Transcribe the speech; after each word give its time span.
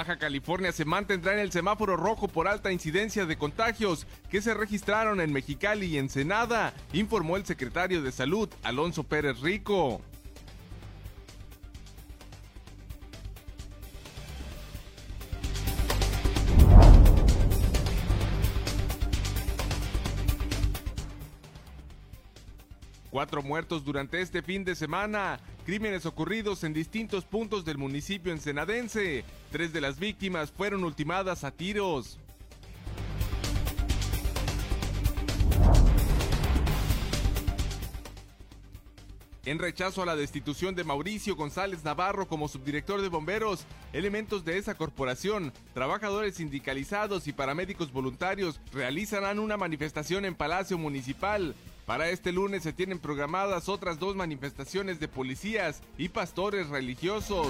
Baja 0.00 0.16
California 0.16 0.72
se 0.72 0.86
mantendrá 0.86 1.34
en 1.34 1.40
el 1.40 1.52
semáforo 1.52 1.94
rojo 1.94 2.26
por 2.26 2.48
alta 2.48 2.72
incidencia 2.72 3.26
de 3.26 3.36
contagios 3.36 4.06
que 4.30 4.40
se 4.40 4.54
registraron 4.54 5.20
en 5.20 5.30
Mexicali 5.30 5.88
y 5.88 5.98
Ensenada, 5.98 6.72
informó 6.94 7.36
el 7.36 7.44
secretario 7.44 8.00
de 8.00 8.10
Salud, 8.10 8.48
Alonso 8.62 9.04
Pérez 9.04 9.40
Rico. 9.40 10.00
Cuatro 23.20 23.42
muertos 23.42 23.84
durante 23.84 24.22
este 24.22 24.40
fin 24.40 24.64
de 24.64 24.74
semana. 24.74 25.38
Crímenes 25.66 26.06
ocurridos 26.06 26.64
en 26.64 26.72
distintos 26.72 27.26
puntos 27.26 27.66
del 27.66 27.76
municipio 27.76 28.32
ensenadense. 28.32 29.24
Tres 29.52 29.74
de 29.74 29.82
las 29.82 29.98
víctimas 29.98 30.50
fueron 30.50 30.84
ultimadas 30.84 31.44
a 31.44 31.50
tiros. 31.50 32.18
En 39.44 39.58
rechazo 39.58 40.02
a 40.02 40.06
la 40.06 40.16
destitución 40.16 40.74
de 40.74 40.84
Mauricio 40.84 41.36
González 41.36 41.84
Navarro 41.84 42.26
como 42.26 42.48
subdirector 42.48 43.02
de 43.02 43.08
bomberos, 43.08 43.66
elementos 43.92 44.46
de 44.46 44.56
esa 44.56 44.76
corporación, 44.76 45.52
trabajadores 45.74 46.36
sindicalizados 46.36 47.26
y 47.26 47.34
paramédicos 47.34 47.92
voluntarios 47.92 48.60
realizarán 48.72 49.38
una 49.38 49.58
manifestación 49.58 50.24
en 50.24 50.34
Palacio 50.34 50.78
Municipal. 50.78 51.54
Para 51.86 52.10
este 52.10 52.32
lunes 52.32 52.62
se 52.62 52.72
tienen 52.72 52.98
programadas 52.98 53.68
otras 53.68 53.98
dos 53.98 54.14
manifestaciones 54.14 55.00
de 55.00 55.08
policías 55.08 55.82
y 55.98 56.08
pastores 56.08 56.68
religiosos. 56.68 57.48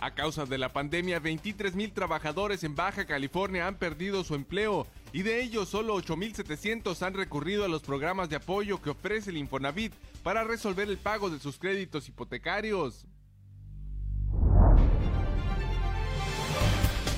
A 0.00 0.14
causa 0.14 0.46
de 0.46 0.58
la 0.58 0.72
pandemia, 0.72 1.18
23 1.18 1.74
mil 1.74 1.92
trabajadores 1.92 2.62
en 2.62 2.76
Baja 2.76 3.04
California 3.04 3.66
han 3.66 3.76
perdido 3.76 4.22
su 4.22 4.36
empleo 4.36 4.86
y 5.12 5.22
de 5.22 5.42
ellos 5.42 5.68
solo 5.68 5.96
8.700 5.96 7.02
han 7.02 7.14
recurrido 7.14 7.64
a 7.64 7.68
los 7.68 7.82
programas 7.82 8.28
de 8.28 8.36
apoyo 8.36 8.80
que 8.80 8.90
ofrece 8.90 9.30
el 9.30 9.38
Infonavit 9.38 9.92
para 10.22 10.44
resolver 10.44 10.88
el 10.88 10.98
pago 10.98 11.30
de 11.30 11.40
sus 11.40 11.58
créditos 11.58 12.08
hipotecarios. 12.08 13.06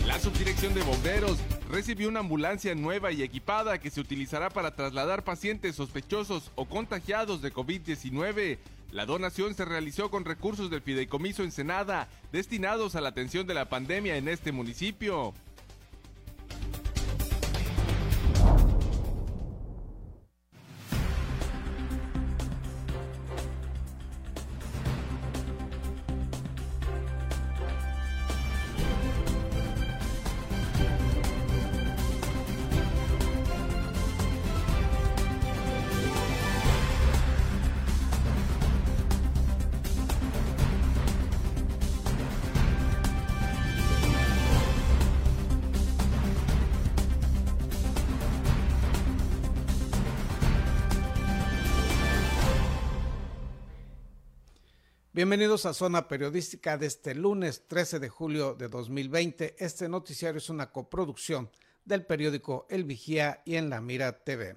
La 0.06 0.18
subdirección 0.18 0.72
de 0.72 0.82
bomberos 0.82 1.38
recibió 1.70 2.08
una 2.08 2.20
ambulancia 2.20 2.74
nueva 2.74 3.12
y 3.12 3.22
equipada 3.22 3.78
que 3.78 3.90
se 3.90 4.00
utilizará 4.00 4.50
para 4.50 4.74
trasladar 4.74 5.22
pacientes 5.22 5.76
sospechosos 5.76 6.50
o 6.56 6.64
contagiados 6.64 7.42
de 7.42 7.52
COVID-19. 7.52 8.58
La 8.92 9.06
donación 9.06 9.54
se 9.54 9.64
realizó 9.64 10.10
con 10.10 10.24
recursos 10.24 10.68
del 10.68 10.82
Fideicomiso 10.82 11.44
Ensenada 11.44 12.08
destinados 12.32 12.96
a 12.96 13.00
la 13.00 13.10
atención 13.10 13.46
de 13.46 13.54
la 13.54 13.68
pandemia 13.68 14.16
en 14.16 14.26
este 14.26 14.50
municipio. 14.50 15.32
Bienvenidos 55.30 55.64
a 55.64 55.74
Zona 55.74 56.08
Periodística 56.08 56.76
de 56.76 56.86
este 56.86 57.14
lunes 57.14 57.62
13 57.68 58.00
de 58.00 58.08
julio 58.08 58.54
de 58.54 58.66
2020. 58.66 59.54
Este 59.60 59.88
noticiario 59.88 60.38
es 60.38 60.50
una 60.50 60.72
coproducción 60.72 61.48
del 61.84 62.04
periódico 62.04 62.66
El 62.68 62.82
Vigía 62.82 63.40
y 63.44 63.54
en 63.54 63.70
La 63.70 63.80
Mira 63.80 64.24
TV. 64.24 64.56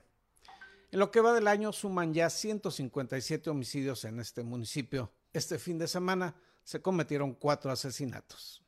En 0.91 0.99
lo 0.99 1.11
que 1.11 1.21
va 1.21 1.31
del 1.31 1.47
año 1.47 1.71
suman 1.73 2.15
ya 2.15 2.27
157 2.31 3.51
homicidios 3.51 4.03
en 4.03 4.19
este 4.19 4.41
municipio. 4.41 5.11
Este 5.31 5.59
fin 5.59 5.77
de 5.77 5.87
semana 5.87 6.33
se 6.63 6.81
cometieron 6.81 7.35
cuatro 7.35 7.71
asesinatos. 7.71 8.63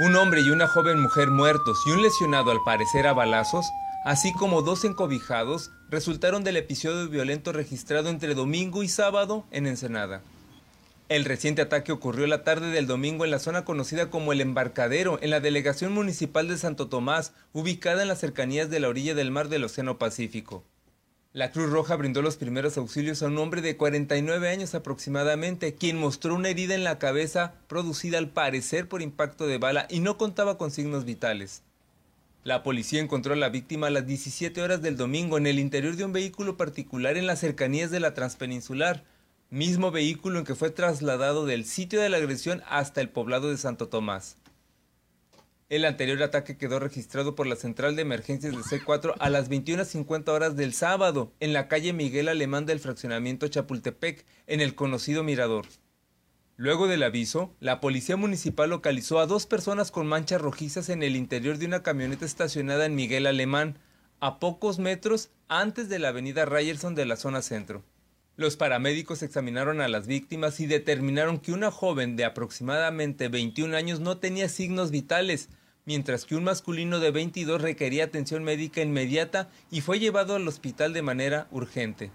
Un 0.00 0.16
hombre 0.16 0.40
y 0.40 0.50
una 0.50 0.66
joven 0.66 1.00
mujer 1.00 1.30
muertos 1.30 1.78
y 1.86 1.92
un 1.92 2.02
lesionado 2.02 2.50
al 2.50 2.64
parecer 2.64 3.06
a 3.06 3.12
balazos 3.12 3.64
así 4.04 4.32
como 4.32 4.62
dos 4.62 4.84
encobijados, 4.84 5.70
resultaron 5.88 6.44
del 6.44 6.56
episodio 6.56 7.08
violento 7.08 7.52
registrado 7.52 8.08
entre 8.10 8.34
domingo 8.34 8.82
y 8.82 8.88
sábado 8.88 9.44
en 9.50 9.66
Ensenada. 9.66 10.22
El 11.08 11.24
reciente 11.24 11.62
ataque 11.62 11.92
ocurrió 11.92 12.26
la 12.26 12.42
tarde 12.42 12.70
del 12.70 12.86
domingo 12.86 13.24
en 13.24 13.30
la 13.30 13.38
zona 13.38 13.64
conocida 13.64 14.08
como 14.08 14.32
el 14.32 14.40
Embarcadero, 14.40 15.18
en 15.20 15.30
la 15.30 15.40
delegación 15.40 15.92
municipal 15.92 16.48
de 16.48 16.56
Santo 16.56 16.88
Tomás, 16.88 17.34
ubicada 17.52 18.02
en 18.02 18.08
las 18.08 18.20
cercanías 18.20 18.70
de 18.70 18.80
la 18.80 18.88
orilla 18.88 19.14
del 19.14 19.30
mar 19.30 19.48
del 19.48 19.64
Océano 19.64 19.98
Pacífico. 19.98 20.64
La 21.34 21.50
Cruz 21.50 21.70
Roja 21.70 21.96
brindó 21.96 22.22
los 22.22 22.36
primeros 22.36 22.76
auxilios 22.76 23.22
a 23.22 23.26
un 23.26 23.38
hombre 23.38 23.62
de 23.62 23.76
49 23.76 24.48
años 24.48 24.74
aproximadamente, 24.74 25.74
quien 25.74 25.98
mostró 25.98 26.34
una 26.34 26.48
herida 26.48 26.74
en 26.74 26.84
la 26.84 26.98
cabeza 26.98 27.54
producida 27.68 28.18
al 28.18 28.28
parecer 28.28 28.88
por 28.88 29.02
impacto 29.02 29.46
de 29.46 29.58
bala 29.58 29.86
y 29.88 30.00
no 30.00 30.18
contaba 30.18 30.58
con 30.58 30.70
signos 30.70 31.04
vitales. 31.04 31.62
La 32.44 32.64
policía 32.64 33.00
encontró 33.00 33.34
a 33.34 33.36
la 33.36 33.50
víctima 33.50 33.86
a 33.86 33.90
las 33.90 34.04
17 34.04 34.60
horas 34.62 34.82
del 34.82 34.96
domingo 34.96 35.38
en 35.38 35.46
el 35.46 35.60
interior 35.60 35.94
de 35.94 36.04
un 36.04 36.12
vehículo 36.12 36.56
particular 36.56 37.16
en 37.16 37.28
las 37.28 37.38
cercanías 37.38 37.92
de 37.92 38.00
la 38.00 38.14
Transpeninsular, 38.14 39.04
mismo 39.48 39.92
vehículo 39.92 40.40
en 40.40 40.44
que 40.44 40.56
fue 40.56 40.70
trasladado 40.70 41.46
del 41.46 41.64
sitio 41.64 42.00
de 42.00 42.08
la 42.08 42.16
agresión 42.16 42.60
hasta 42.68 43.00
el 43.00 43.10
poblado 43.10 43.48
de 43.48 43.58
Santo 43.58 43.88
Tomás. 43.88 44.38
El 45.68 45.84
anterior 45.84 46.20
ataque 46.20 46.58
quedó 46.58 46.80
registrado 46.80 47.36
por 47.36 47.46
la 47.46 47.54
central 47.54 47.94
de 47.94 48.02
emergencias 48.02 48.52
de 48.52 48.58
C4 48.58 49.14
a 49.20 49.30
las 49.30 49.48
21.50 49.48 50.28
horas 50.30 50.56
del 50.56 50.74
sábado, 50.74 51.32
en 51.38 51.52
la 51.52 51.68
calle 51.68 51.92
Miguel 51.92 52.28
Alemán 52.28 52.66
del 52.66 52.80
fraccionamiento 52.80 53.46
Chapultepec, 53.46 54.26
en 54.48 54.60
el 54.60 54.74
conocido 54.74 55.22
Mirador. 55.22 55.66
Luego 56.56 56.86
del 56.86 57.02
aviso, 57.02 57.54
la 57.60 57.80
policía 57.80 58.16
municipal 58.16 58.70
localizó 58.70 59.18
a 59.18 59.26
dos 59.26 59.46
personas 59.46 59.90
con 59.90 60.06
manchas 60.06 60.40
rojizas 60.40 60.90
en 60.90 61.02
el 61.02 61.16
interior 61.16 61.58
de 61.58 61.66
una 61.66 61.82
camioneta 61.82 62.26
estacionada 62.26 62.84
en 62.84 62.94
Miguel 62.94 63.26
Alemán, 63.26 63.78
a 64.20 64.38
pocos 64.38 64.78
metros 64.78 65.30
antes 65.48 65.88
de 65.88 65.98
la 65.98 66.08
avenida 66.08 66.44
Ryerson 66.44 66.94
de 66.94 67.06
la 67.06 67.16
zona 67.16 67.42
centro. 67.42 67.82
Los 68.36 68.56
paramédicos 68.56 69.22
examinaron 69.22 69.80
a 69.80 69.88
las 69.88 70.06
víctimas 70.06 70.60
y 70.60 70.66
determinaron 70.66 71.38
que 71.38 71.52
una 71.52 71.70
joven 71.70 72.16
de 72.16 72.24
aproximadamente 72.24 73.28
21 73.28 73.76
años 73.76 74.00
no 74.00 74.18
tenía 74.18 74.48
signos 74.48 74.90
vitales, 74.90 75.48
mientras 75.84 76.24
que 76.24 76.36
un 76.36 76.44
masculino 76.44 77.00
de 77.00 77.10
22 77.10 77.60
requería 77.60 78.04
atención 78.04 78.44
médica 78.44 78.82
inmediata 78.82 79.48
y 79.70 79.80
fue 79.80 79.98
llevado 79.98 80.36
al 80.36 80.46
hospital 80.46 80.92
de 80.92 81.02
manera 81.02 81.48
urgente. 81.50 82.10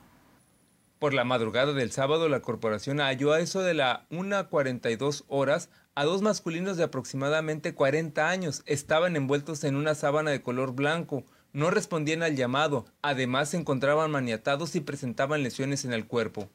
Por 1.00 1.14
la 1.14 1.24
madrugada 1.24 1.74
del 1.74 1.92
sábado, 1.92 2.28
la 2.28 2.42
corporación 2.42 3.00
halló 3.00 3.32
a 3.32 3.40
eso 3.40 3.62
de 3.62 3.76
la 3.76 4.08
1.42 4.10 5.26
horas 5.28 5.70
a 5.94 6.06
dos 6.06 6.24
masculinos 6.24 6.76
de 6.76 6.86
aproximadamente 6.86 7.76
40 7.76 8.28
años. 8.28 8.64
Estaban 8.66 9.16
envueltos 9.16 9.64
en 9.64 9.76
una 9.76 9.94
sábana 9.94 10.32
de 10.32 10.42
color 10.42 10.74
blanco, 10.74 11.24
no 11.54 11.70
respondían 11.70 12.24
al 12.24 12.36
llamado, 12.36 12.88
además 13.04 13.50
se 13.50 13.58
encontraban 13.58 14.10
maniatados 14.10 14.76
y 14.76 14.80
presentaban 14.80 15.44
lesiones 15.44 15.86
en 15.86 15.94
el 15.94 16.08
cuerpo. 16.08 16.50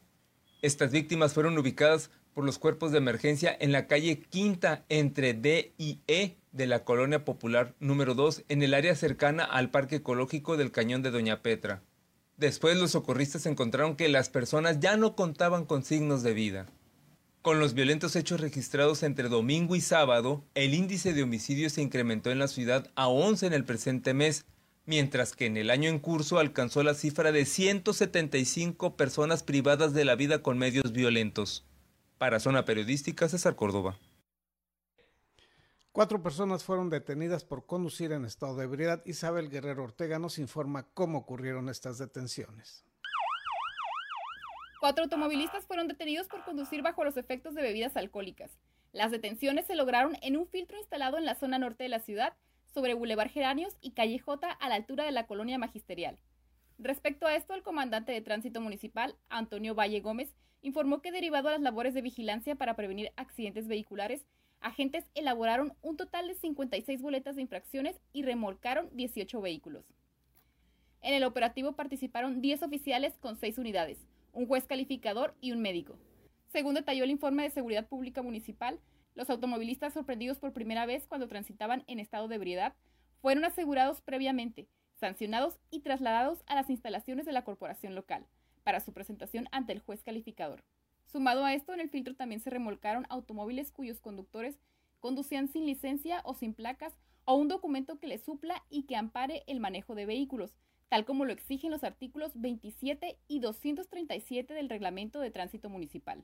Estas 0.61 0.91
víctimas 0.91 1.33
fueron 1.33 1.57
ubicadas 1.57 2.09
por 2.33 2.43
los 2.43 2.59
cuerpos 2.59 2.91
de 2.91 2.97
emergencia 2.97 3.55
en 3.57 3.71
la 3.71 3.87
calle 3.87 4.19
Quinta 4.19 4.83
entre 4.89 5.33
D 5.33 5.73
y 5.77 6.01
E 6.07 6.35
de 6.51 6.67
la 6.67 6.83
Colonia 6.83 7.23
Popular 7.23 7.75
número 7.79 8.13
2 8.13 8.43
en 8.49 8.61
el 8.61 8.73
área 8.73 8.95
cercana 8.95 9.45
al 9.45 9.71
Parque 9.71 9.97
Ecológico 9.97 10.57
del 10.57 10.71
Cañón 10.71 11.01
de 11.01 11.11
Doña 11.11 11.41
Petra. 11.41 11.81
Después 12.37 12.77
los 12.77 12.91
socorristas 12.91 13.45
encontraron 13.45 13.95
que 13.95 14.09
las 14.09 14.29
personas 14.29 14.79
ya 14.79 14.97
no 14.97 15.15
contaban 15.15 15.65
con 15.65 15.83
signos 15.83 16.23
de 16.23 16.33
vida. 16.33 16.65
Con 17.43 17.59
los 17.59 17.73
violentos 17.73 18.15
hechos 18.15 18.39
registrados 18.39 19.03
entre 19.03 19.29
domingo 19.29 19.75
y 19.75 19.81
sábado, 19.81 20.43
el 20.55 20.73
índice 20.73 21.13
de 21.13 21.23
homicidios 21.23 21.73
se 21.73 21.81
incrementó 21.81 22.31
en 22.31 22.39
la 22.39 22.47
ciudad 22.47 22.89
a 22.95 23.07
11 23.07 23.47
en 23.47 23.53
el 23.53 23.65
presente 23.65 24.13
mes, 24.13 24.45
mientras 24.85 25.35
que 25.35 25.45
en 25.45 25.57
el 25.57 25.69
año 25.69 25.89
en 25.89 25.99
curso 25.99 26.39
alcanzó 26.39 26.83
la 26.83 26.93
cifra 26.93 27.31
de 27.31 27.45
175 27.45 28.95
personas 28.95 29.43
privadas 29.43 29.93
de 29.93 30.05
la 30.05 30.15
vida 30.15 30.41
con 30.41 30.57
medios 30.57 30.91
violentos. 30.93 31.65
Para 32.17 32.39
Zona 32.39 32.65
Periodística, 32.65 33.27
César 33.27 33.55
Córdoba. 33.55 33.99
Cuatro 35.93 36.23
personas 36.23 36.63
fueron 36.63 36.89
detenidas 36.89 37.45
por 37.45 37.67
conducir 37.67 38.13
en 38.13 38.25
estado 38.25 38.55
de 38.55 38.63
ebriedad. 38.63 39.03
Isabel 39.05 39.51
Guerrero 39.51 39.83
Ortega 39.83 40.17
nos 40.17 40.39
informa 40.39 40.87
cómo 40.95 41.19
ocurrieron 41.19 41.69
estas 41.69 41.99
detenciones. 41.99 42.83
Cuatro 44.79 45.03
automovilistas 45.03 45.67
fueron 45.67 45.87
detenidos 45.87 46.27
por 46.27 46.43
conducir 46.45 46.81
bajo 46.81 47.03
los 47.03 47.15
efectos 47.15 47.53
de 47.53 47.61
bebidas 47.61 47.95
alcohólicas. 47.95 48.57
Las 48.91 49.11
detenciones 49.11 49.67
se 49.67 49.75
lograron 49.75 50.17
en 50.23 50.35
un 50.35 50.47
filtro 50.47 50.79
instalado 50.79 51.19
en 51.19 51.25
la 51.25 51.35
zona 51.35 51.59
norte 51.59 51.83
de 51.83 51.89
la 51.89 51.99
ciudad, 51.99 52.33
sobre 52.73 52.95
Boulevard 52.95 53.29
Geranios 53.29 53.77
y 53.79 53.91
Calle 53.91 54.17
J 54.17 54.49
a 54.49 54.69
la 54.69 54.73
altura 54.73 55.03
de 55.03 55.11
la 55.11 55.27
colonia 55.27 55.59
magisterial. 55.59 56.17
Respecto 56.79 57.27
a 57.27 57.35
esto, 57.35 57.53
el 57.53 57.61
comandante 57.61 58.11
de 58.11 58.21
tránsito 58.21 58.61
municipal, 58.61 59.15
Antonio 59.29 59.75
Valle 59.75 60.01
Gómez, 60.01 60.33
informó 60.63 61.03
que 61.03 61.11
derivado 61.11 61.49
a 61.49 61.51
las 61.51 61.61
labores 61.61 61.93
de 61.93 62.01
vigilancia 62.01 62.55
para 62.55 62.75
prevenir 62.75 63.11
accidentes 63.15 63.67
vehiculares, 63.67 64.25
agentes 64.63 65.05
elaboraron 65.13 65.73
un 65.81 65.97
total 65.97 66.27
de 66.27 66.35
56 66.35 67.01
boletas 67.01 67.35
de 67.35 67.41
infracciones 67.41 67.99
y 68.13 68.23
remolcaron 68.23 68.89
18 68.93 69.41
vehículos. 69.41 69.85
En 71.01 71.13
el 71.13 71.23
operativo 71.23 71.73
participaron 71.73 72.41
10 72.41 72.63
oficiales 72.63 73.17
con 73.19 73.35
6 73.35 73.57
unidades, 73.57 73.99
un 74.31 74.47
juez 74.47 74.65
calificador 74.65 75.35
y 75.41 75.51
un 75.51 75.61
médico. 75.61 75.97
Según 76.47 76.75
detalló 76.75 77.03
el 77.03 77.11
informe 77.11 77.43
de 77.43 77.49
Seguridad 77.49 77.87
Pública 77.87 78.21
Municipal, 78.21 78.79
los 79.15 79.29
automovilistas 79.29 79.93
sorprendidos 79.93 80.39
por 80.39 80.53
primera 80.53 80.85
vez 80.85 81.05
cuando 81.07 81.27
transitaban 81.27 81.83
en 81.87 81.99
estado 81.99 82.27
de 82.27 82.35
ebriedad 82.35 82.73
fueron 83.21 83.45
asegurados 83.45 84.01
previamente, 84.01 84.67
sancionados 84.95 85.59
y 85.69 85.81
trasladados 85.81 86.43
a 86.47 86.55
las 86.55 86.69
instalaciones 86.69 87.25
de 87.25 87.31
la 87.31 87.43
corporación 87.43 87.95
local 87.95 88.25
para 88.63 88.79
su 88.79 88.93
presentación 88.93 89.47
ante 89.51 89.73
el 89.73 89.79
juez 89.79 90.03
calificador. 90.03 90.63
Sumado 91.13 91.45
a 91.45 91.53
esto, 91.53 91.75
en 91.75 91.79
el 91.79 91.91
filtro 91.91 92.15
también 92.15 92.41
se 92.41 92.49
remolcaron 92.49 93.05
automóviles 93.07 93.71
cuyos 93.71 94.01
conductores 94.01 94.57
conducían 94.99 95.47
sin 95.47 95.67
licencia 95.67 96.21
o 96.25 96.33
sin 96.33 96.55
placas 96.55 96.97
o 97.25 97.35
un 97.35 97.47
documento 97.47 97.99
que 97.99 98.07
les 98.07 98.23
supla 98.23 98.63
y 98.67 98.87
que 98.87 98.95
ampare 98.95 99.43
el 99.45 99.59
manejo 99.59 99.93
de 99.93 100.07
vehículos, 100.07 100.55
tal 100.89 101.05
como 101.05 101.25
lo 101.25 101.31
exigen 101.31 101.69
los 101.69 101.83
artículos 101.83 102.31
27 102.33 103.19
y 103.27 103.41
237 103.41 104.55
del 104.55 104.69
Reglamento 104.69 105.19
de 105.19 105.29
Tránsito 105.29 105.69
Municipal. 105.69 106.23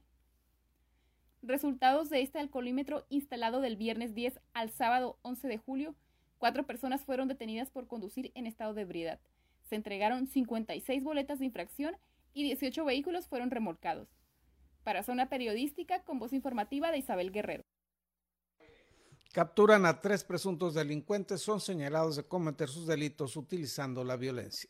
Resultados 1.44 2.10
de 2.10 2.24
este 2.24 2.40
alcoholímetro 2.40 3.06
instalado 3.10 3.62
del 3.62 3.76
viernes 3.76 4.16
10 4.16 4.40
al 4.54 4.72
sábado 4.72 5.20
11 5.22 5.50
de 5.50 5.58
julio, 5.60 5.96
cuatro 6.40 6.66
personas 6.66 7.06
fueron 7.06 7.28
detenidas 7.28 7.70
por 7.70 7.86
conducir 7.86 8.32
en 8.34 8.48
estado 8.48 8.74
de 8.74 8.82
ebriedad. 8.82 9.20
Se 9.70 9.76
entregaron 9.76 10.26
56 10.26 11.04
boletas 11.04 11.38
de 11.38 11.46
infracción 11.46 11.96
y 12.34 12.42
18 12.42 12.84
vehículos 12.86 13.28
fueron 13.28 13.52
remolcados. 13.52 14.19
Para 14.84 15.04
Zona 15.04 15.30
Periodística, 15.30 16.04
con 16.04 16.20
voz 16.20 16.34
informativa 16.34 16.92
de 16.92 16.98
Isabel 16.98 17.32
Guerrero. 17.32 17.64
Capturan 19.32 19.86
a 19.86 20.02
tres 20.02 20.24
presuntos 20.24 20.74
delincuentes, 20.74 21.42
son 21.42 21.62
señalados 21.62 22.16
de 22.16 22.24
cometer 22.24 22.68
sus 22.68 22.88
delitos 22.88 23.38
utilizando 23.38 24.04
la 24.04 24.16
violencia. 24.16 24.70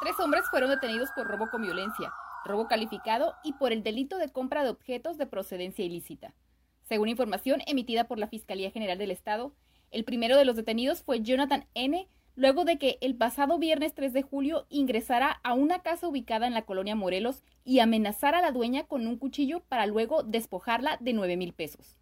Tres 0.00 0.18
hombres 0.18 0.44
fueron 0.50 0.70
detenidos 0.70 1.10
por 1.14 1.28
robo 1.28 1.48
con 1.48 1.62
violencia, 1.62 2.12
robo 2.44 2.66
calificado 2.66 3.36
y 3.44 3.52
por 3.52 3.72
el 3.72 3.82
delito 3.82 4.18
de 4.18 4.32
compra 4.32 4.64
de 4.64 4.70
objetos 4.70 5.16
de 5.16 5.26
procedencia 5.26 5.84
ilícita. 5.84 6.34
Según 6.82 7.08
información 7.08 7.62
emitida 7.66 8.08
por 8.08 8.18
la 8.18 8.28
Fiscalía 8.28 8.70
General 8.70 8.98
del 8.98 9.12
Estado, 9.12 9.54
el 9.90 10.04
primero 10.04 10.36
de 10.36 10.44
los 10.44 10.56
detenidos 10.56 11.02
fue 11.02 11.22
Jonathan 11.22 11.66
N., 11.74 12.08
luego 12.36 12.64
de 12.64 12.78
que 12.78 12.98
el 13.00 13.14
pasado 13.14 13.58
viernes 13.58 13.94
3 13.94 14.12
de 14.12 14.22
julio 14.22 14.66
ingresara 14.68 15.40
a 15.42 15.54
una 15.54 15.80
casa 15.80 16.08
ubicada 16.08 16.46
en 16.46 16.54
la 16.54 16.62
colonia 16.62 16.96
Morelos 16.96 17.42
y 17.64 17.78
amenazara 17.78 18.38
a 18.38 18.42
la 18.42 18.52
dueña 18.52 18.84
con 18.84 19.06
un 19.06 19.16
cuchillo 19.16 19.60
para 19.68 19.86
luego 19.86 20.22
despojarla 20.22 20.98
de 21.00 21.12
9 21.12 21.36
mil 21.36 21.52
pesos. 21.52 21.98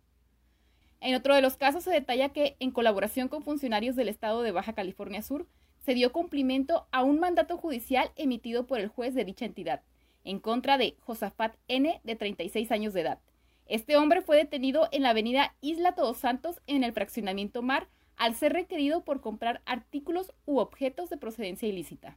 En 1.01 1.15
otro 1.15 1.35
de 1.35 1.43
los 1.43 1.57
casos 1.57 1.85
se 1.85 1.91
detalla 1.91 2.29
que, 2.29 2.57
en 2.61 2.71
colaboración 2.71 3.29
con 3.29 3.43
funcionarios 3.43 3.97
del 3.97 4.09
estado 4.09 4.43
de 4.43 4.53
Baja 4.53 4.73
California 4.73 5.21
Sur, 5.21 5.49
se 5.81 5.95
dio 5.95 6.13
cumplimiento 6.13 6.87
a 6.93 7.03
un 7.03 7.19
mandato 7.19 7.59
judicial 7.59 8.13
emitido 8.15 8.67
por 8.69 8.79
el 8.79 8.87
juez 8.87 9.15
de 9.15 9.25
dicha 9.25 9.45
entidad, 9.45 9.83
en 10.23 10.39
contra 10.39 10.79
de 10.79 10.97
Josafat 11.01 11.57
N., 11.67 12.01
de 12.05 12.17
36 12.17 12.71
años 12.71 12.93
de 12.93 13.01
edad. 13.01 13.19
Este 13.67 13.97
hombre 13.97 14.23
fue 14.23 14.37
detenido 14.37 14.89
en 14.93 15.03
la 15.03 15.11
avenida 15.11 15.57
Isla 15.61 15.97
Todos 15.97 16.19
Santos, 16.19 16.63
en 16.69 16.85
el 16.85 16.93
fraccionamiento 16.93 17.63
Mar, 17.63 17.89
al 18.17 18.35
ser 18.35 18.53
requerido 18.53 19.05
por 19.05 19.21
comprar 19.21 19.63
artículos 19.65 20.33
u 20.47 20.59
objetos 20.59 21.11
de 21.11 21.17
procedencia 21.17 21.69
ilícita. 21.69 22.17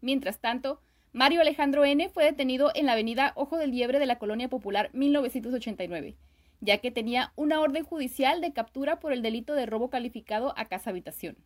Mientras 0.00 0.40
tanto, 0.40 0.80
Mario 1.12 1.40
Alejandro 1.42 1.84
N. 1.84 2.08
fue 2.08 2.24
detenido 2.24 2.70
en 2.74 2.86
la 2.86 2.92
avenida 2.92 3.32
Ojo 3.36 3.58
del 3.58 3.70
Liebre 3.70 3.98
de 3.98 4.06
la 4.06 4.18
Colonia 4.18 4.48
Popular 4.48 4.90
1989, 4.94 6.16
ya 6.60 6.78
que 6.78 6.90
tenía 6.90 7.32
una 7.36 7.60
orden 7.60 7.84
judicial 7.84 8.40
de 8.40 8.52
captura 8.52 8.98
por 8.98 9.12
el 9.12 9.20
delito 9.20 9.54
de 9.54 9.66
robo 9.66 9.90
calificado 9.90 10.54
a 10.56 10.66
casa 10.66 10.90
habitación. 10.90 11.36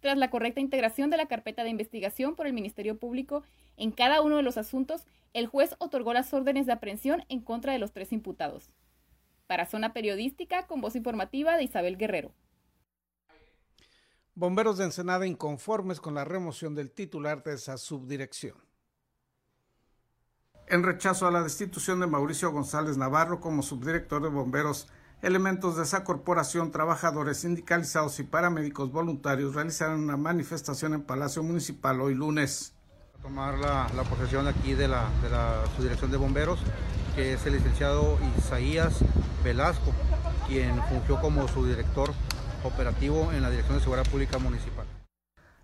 Tras 0.00 0.16
la 0.16 0.30
correcta 0.30 0.60
integración 0.60 1.10
de 1.10 1.16
la 1.16 1.26
carpeta 1.26 1.62
de 1.62 1.70
investigación 1.70 2.36
por 2.36 2.46
el 2.46 2.52
Ministerio 2.52 2.98
Público 2.98 3.42
en 3.76 3.90
cada 3.90 4.22
uno 4.22 4.36
de 4.36 4.42
los 4.42 4.56
asuntos, 4.56 5.06
el 5.34 5.46
juez 5.46 5.74
otorgó 5.78 6.12
las 6.14 6.32
órdenes 6.32 6.66
de 6.66 6.72
aprehensión 6.72 7.24
en 7.28 7.40
contra 7.40 7.72
de 7.72 7.78
los 7.78 7.92
tres 7.92 8.12
imputados. 8.12 8.70
Para 9.46 9.66
Zona 9.66 9.92
Periodística, 9.92 10.66
con 10.66 10.80
voz 10.80 10.96
informativa 10.96 11.56
de 11.56 11.64
Isabel 11.64 11.96
Guerrero. 11.96 12.32
Bomberos 14.40 14.78
de 14.78 14.84
Ensenada 14.84 15.26
inconformes 15.26 16.00
con 16.00 16.14
la 16.14 16.24
remoción 16.24 16.74
del 16.74 16.90
titular 16.90 17.42
de 17.42 17.52
esa 17.52 17.76
subdirección. 17.76 18.56
En 20.66 20.82
rechazo 20.82 21.26
a 21.26 21.30
la 21.30 21.42
destitución 21.42 22.00
de 22.00 22.06
Mauricio 22.06 22.50
González 22.50 22.96
Navarro 22.96 23.42
como 23.42 23.62
subdirector 23.62 24.22
de 24.22 24.30
bomberos, 24.30 24.88
elementos 25.20 25.76
de 25.76 25.82
esa 25.82 26.04
corporación, 26.04 26.70
trabajadores 26.70 27.36
sindicalizados 27.36 28.18
y 28.18 28.22
paramédicos 28.22 28.90
voluntarios 28.90 29.54
realizaron 29.54 30.04
una 30.04 30.16
manifestación 30.16 30.94
en 30.94 31.02
Palacio 31.02 31.42
Municipal 31.42 32.00
hoy 32.00 32.14
lunes 32.14 32.72
tomar 33.20 33.58
la, 33.58 33.88
posesión 34.08 34.48
aquí 34.48 34.72
de 34.72 34.88
la, 34.88 35.10
de 35.22 35.28
la 35.28 35.66
subdirección 35.76 36.10
de 36.10 36.16
bomberos, 36.16 36.60
que 37.14 37.34
es 37.34 37.44
el 37.44 37.52
licenciado 37.52 38.18
Isaías 38.38 39.00
Velasco, 39.44 39.92
quien 40.48 40.82
fungió 40.88 41.20
como 41.20 41.46
su 41.46 41.66
director 41.66 42.14
operativo 42.64 43.30
en 43.32 43.42
la 43.42 43.50
Dirección 43.50 43.78
de 43.78 43.82
Seguridad 43.82 44.10
Pública 44.10 44.38
Municipal. 44.38 44.86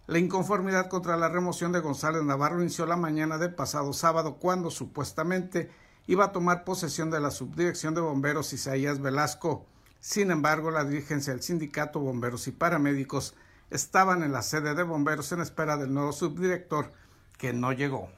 La 0.07 0.19
inconformidad 0.19 0.89
contra 0.89 1.17
la 1.17 1.29
remoción 1.29 1.73
de 1.73 1.81
González 1.81 2.23
Navarro 2.23 2.61
inició 2.61 2.87
la 2.87 2.97
mañana 2.97 3.39
del 3.39 3.55
pasado 3.55 3.93
sábado 3.93 4.37
cuando 4.37 4.71
supuestamente 4.71 5.71
iba 6.07 6.27
a 6.27 6.33
tomar 6.33 6.65
posesión 6.65 7.11
de 7.11 7.21
la 7.21 7.31
subdirección 7.31 7.95
de 7.95 8.01
bomberos 8.01 8.53
Isaías 8.53 9.01
Velasco. 9.01 9.67
Sin 9.99 10.31
embargo, 10.31 10.71
la 10.71 10.85
dirigencia 10.85 11.33
del 11.33 11.43
sindicato 11.43 11.99
Bomberos 11.99 12.47
y 12.47 12.53
Paramédicos 12.53 13.35
estaban 13.71 14.23
en 14.23 14.33
la 14.33 14.43
sede 14.43 14.75
de 14.75 14.85
bomberos 14.85 15.33
en 15.33 15.41
espera 15.41 15.77
del 15.77 15.93
nuevo 15.93 16.13
subdirector 16.13 16.93
que 17.37 17.53
no 17.53 17.73
llegó. 17.73 18.09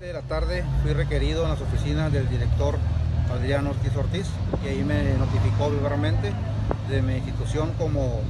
De 0.00 0.12
la 0.12 0.22
tarde 0.22 0.64
fui 0.82 0.92
requerido 0.92 1.44
en 1.44 1.50
las 1.50 1.60
oficinas 1.60 2.12
del 2.12 2.28
director 2.28 2.78
Adrián 3.32 3.66
Ortiz 3.66 3.96
Ortiz 3.96 4.26
y 4.62 4.68
ahí 4.68 4.84
me 4.84 5.14
notificó 5.14 5.70
vivaramente 5.70 6.32
de 6.88 7.02
mi 7.02 7.16
institución 7.16 7.74
como 7.74 8.22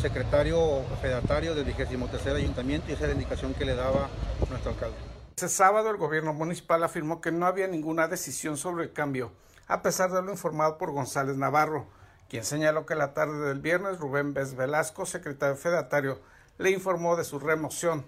secretario 0.00 0.82
federatario 1.00 1.54
del 1.54 1.64
23 1.64 2.34
Ayuntamiento 2.34 2.90
y 2.90 2.94
esa 2.94 3.04
es 3.04 3.08
la 3.08 3.14
indicación 3.14 3.54
que 3.54 3.64
le 3.64 3.76
daba 3.76 4.08
nuestro 4.50 4.72
alcalde. 4.72 4.96
Ese 5.36 5.48
sábado 5.48 5.90
el 5.90 5.96
gobierno 5.96 6.34
municipal 6.34 6.82
afirmó 6.82 7.20
que 7.20 7.30
no 7.30 7.46
había 7.46 7.68
ninguna 7.68 8.08
decisión 8.08 8.56
sobre 8.56 8.84
el 8.84 8.92
cambio, 8.92 9.30
a 9.68 9.82
pesar 9.82 10.10
de 10.10 10.22
lo 10.22 10.32
informado 10.32 10.76
por 10.76 10.90
González 10.90 11.36
Navarro, 11.36 11.86
quien 12.28 12.44
señaló 12.44 12.84
que 12.84 12.96
la 12.96 13.14
tarde 13.14 13.38
del 13.46 13.60
viernes 13.60 14.00
Rubén 14.00 14.34
Vez 14.34 14.56
Velasco, 14.56 15.06
secretario 15.06 15.54
federatario, 15.54 16.18
le 16.58 16.70
informó 16.70 17.14
de 17.14 17.22
su 17.22 17.38
remoción 17.38 18.04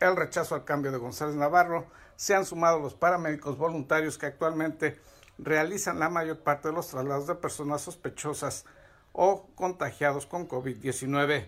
el 0.00 0.16
rechazo 0.16 0.54
al 0.54 0.64
cambio 0.64 0.92
de 0.92 0.98
González 0.98 1.34
Navarro, 1.34 1.86
se 2.14 2.34
han 2.34 2.44
sumado 2.44 2.78
los 2.78 2.94
paramédicos 2.94 3.56
voluntarios 3.56 4.18
que 4.18 4.26
actualmente 4.26 5.00
realizan 5.38 5.98
la 5.98 6.10
mayor 6.10 6.40
parte 6.40 6.68
de 6.68 6.74
los 6.74 6.88
traslados 6.88 7.26
de 7.26 7.34
personas 7.36 7.80
sospechosas 7.80 8.66
o 9.12 9.48
contagiados 9.54 10.26
con 10.26 10.48
COVID-19. 10.48 11.46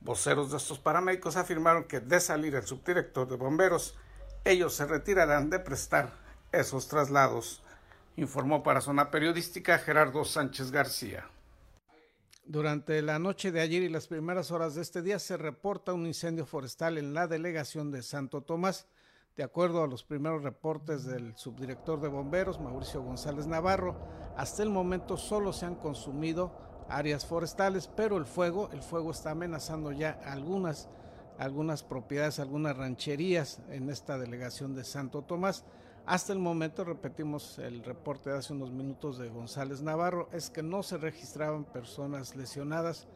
Voceros 0.00 0.50
de 0.50 0.56
estos 0.56 0.78
paramédicos 0.78 1.36
afirmaron 1.36 1.84
que 1.84 2.00
de 2.00 2.20
salir 2.20 2.54
el 2.54 2.66
subdirector 2.66 3.28
de 3.28 3.36
bomberos, 3.36 3.96
ellos 4.44 4.74
se 4.74 4.86
retirarán 4.86 5.50
de 5.50 5.58
prestar 5.58 6.12
esos 6.52 6.88
traslados, 6.88 7.62
informó 8.16 8.62
para 8.62 8.80
Zona 8.80 9.10
Periodística 9.10 9.78
Gerardo 9.78 10.24
Sánchez 10.24 10.70
García. 10.70 11.28
Durante 12.44 13.02
la 13.02 13.18
noche 13.18 13.52
de 13.52 13.60
ayer 13.60 13.82
y 13.82 13.90
las 13.90 14.06
primeras 14.06 14.50
horas 14.50 14.74
de 14.74 14.80
este 14.80 15.02
día 15.02 15.18
se 15.18 15.36
reporta 15.36 15.92
un 15.92 16.06
incendio 16.06 16.46
forestal 16.46 16.96
en 16.96 17.12
la 17.12 17.26
delegación 17.26 17.90
de 17.90 18.02
Santo 18.02 18.40
Tomás. 18.40 18.86
De 19.36 19.42
acuerdo 19.42 19.84
a 19.84 19.86
los 19.86 20.02
primeros 20.02 20.42
reportes 20.42 21.04
del 21.04 21.36
subdirector 21.36 22.00
de 22.00 22.08
bomberos, 22.08 22.58
Mauricio 22.58 23.02
González 23.02 23.46
Navarro, 23.46 24.00
hasta 24.36 24.62
el 24.62 24.70
momento 24.70 25.18
solo 25.18 25.52
se 25.52 25.66
han 25.66 25.74
consumido 25.74 26.67
áreas 26.88 27.26
forestales, 27.26 27.88
pero 27.94 28.16
el 28.16 28.24
fuego, 28.24 28.70
el 28.72 28.82
fuego 28.82 29.10
está 29.10 29.32
amenazando 29.32 29.92
ya 29.92 30.18
algunas, 30.24 30.88
algunas 31.38 31.82
propiedades, 31.82 32.38
algunas 32.38 32.76
rancherías 32.76 33.60
en 33.70 33.90
esta 33.90 34.18
delegación 34.18 34.74
de 34.74 34.84
Santo 34.84 35.22
Tomás. 35.22 35.64
Hasta 36.06 36.32
el 36.32 36.38
momento, 36.38 36.84
repetimos 36.84 37.58
el 37.58 37.84
reporte 37.84 38.30
de 38.30 38.38
hace 38.38 38.54
unos 38.54 38.70
minutos 38.70 39.18
de 39.18 39.28
González 39.28 39.82
Navarro, 39.82 40.28
es 40.32 40.48
que 40.48 40.62
no 40.62 40.82
se 40.82 40.96
registraban 40.96 41.64
personas 41.64 42.34
lesionadas 42.34 43.06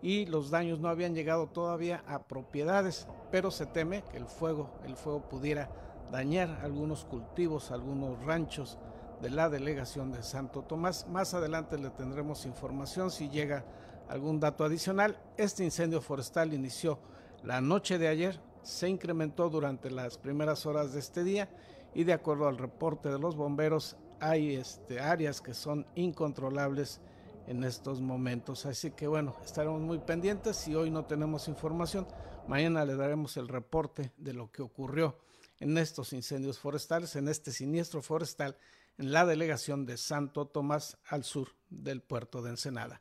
y 0.00 0.26
los 0.26 0.50
daños 0.50 0.80
no 0.80 0.88
habían 0.88 1.14
llegado 1.14 1.48
todavía 1.48 2.02
a 2.06 2.22
propiedades, 2.22 3.06
pero 3.30 3.50
se 3.50 3.66
teme 3.66 4.02
que 4.10 4.16
el 4.16 4.26
fuego, 4.26 4.70
el 4.86 4.96
fuego 4.96 5.28
pudiera 5.28 5.68
dañar 6.10 6.60
algunos 6.62 7.04
cultivos, 7.04 7.70
algunos 7.70 8.24
ranchos 8.24 8.78
de 9.20 9.30
la 9.30 9.48
delegación 9.48 10.12
de 10.12 10.22
Santo 10.22 10.62
Tomás. 10.62 11.06
Más 11.08 11.34
adelante 11.34 11.78
le 11.78 11.90
tendremos 11.90 12.46
información 12.46 13.10
si 13.10 13.28
llega 13.28 13.64
algún 14.08 14.40
dato 14.40 14.64
adicional. 14.64 15.18
Este 15.36 15.64
incendio 15.64 16.00
forestal 16.00 16.54
inició 16.54 16.98
la 17.42 17.60
noche 17.60 17.98
de 17.98 18.08
ayer, 18.08 18.40
se 18.62 18.88
incrementó 18.88 19.48
durante 19.50 19.90
las 19.90 20.18
primeras 20.18 20.66
horas 20.66 20.92
de 20.92 21.00
este 21.00 21.24
día 21.24 21.48
y 21.94 22.04
de 22.04 22.12
acuerdo 22.12 22.48
al 22.48 22.58
reporte 22.58 23.08
de 23.08 23.18
los 23.18 23.36
bomberos 23.36 23.96
hay 24.20 24.56
este, 24.56 25.00
áreas 25.00 25.40
que 25.40 25.54
son 25.54 25.86
incontrolables 25.94 27.00
en 27.46 27.64
estos 27.64 28.00
momentos. 28.00 28.66
Así 28.66 28.90
que 28.90 29.06
bueno, 29.06 29.34
estaremos 29.44 29.80
muy 29.80 29.98
pendientes. 29.98 30.56
Si 30.56 30.74
hoy 30.74 30.90
no 30.90 31.06
tenemos 31.06 31.48
información, 31.48 32.06
mañana 32.46 32.84
le 32.84 32.94
daremos 32.94 33.36
el 33.36 33.48
reporte 33.48 34.12
de 34.16 34.34
lo 34.34 34.50
que 34.50 34.62
ocurrió 34.62 35.16
en 35.60 35.76
estos 35.78 36.12
incendios 36.12 36.58
forestales, 36.58 37.16
en 37.16 37.28
este 37.28 37.50
siniestro 37.50 38.00
forestal 38.02 38.56
en 38.98 39.12
la 39.12 39.24
delegación 39.24 39.86
de 39.86 39.96
Santo 39.96 40.46
Tomás 40.46 40.98
al 41.06 41.24
sur 41.24 41.48
del 41.70 42.02
puerto 42.02 42.42
de 42.42 42.50
Ensenada. 42.50 43.00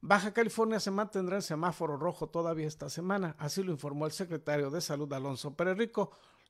Baja 0.00 0.32
California 0.32 0.80
se 0.80 0.90
mantendrá 0.90 1.36
en 1.36 1.42
semáforo 1.42 1.96
rojo 1.96 2.28
todavía 2.28 2.66
esta 2.66 2.90
semana, 2.90 3.36
así 3.38 3.62
lo 3.62 3.72
informó 3.72 4.06
el 4.06 4.12
secretario 4.12 4.70
de 4.70 4.80
Salud 4.80 5.10
Alonso 5.12 5.54
Pérez. 5.54 5.90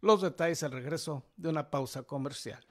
Los 0.01 0.23
detalles 0.23 0.63
al 0.63 0.73
regreso 0.73 1.25
de 1.37 1.51
una 1.51 1.71
pausa 1.71 2.03
comercial. 2.03 2.65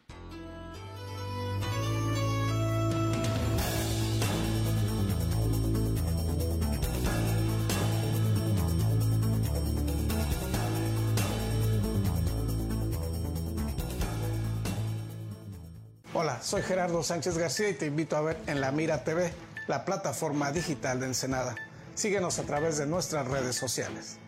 Soy 16.54 16.62
Gerardo 16.62 17.02
Sánchez 17.02 17.36
García 17.36 17.70
y 17.70 17.74
te 17.74 17.88
invito 17.88 18.16
a 18.16 18.22
ver 18.22 18.38
en 18.46 18.62
La 18.62 18.72
Mira 18.72 19.04
TV, 19.04 19.34
la 19.68 19.86
plataforma 19.86 20.52
digital 20.52 21.00
de 21.00 21.08
Ensenada. 21.08 21.56
Síguenos 21.96 22.38
a 22.38 22.44
través 22.44 22.78
de 22.78 22.86
nuestras 22.86 23.28
redes 23.28 23.56
sociales. 23.56 24.20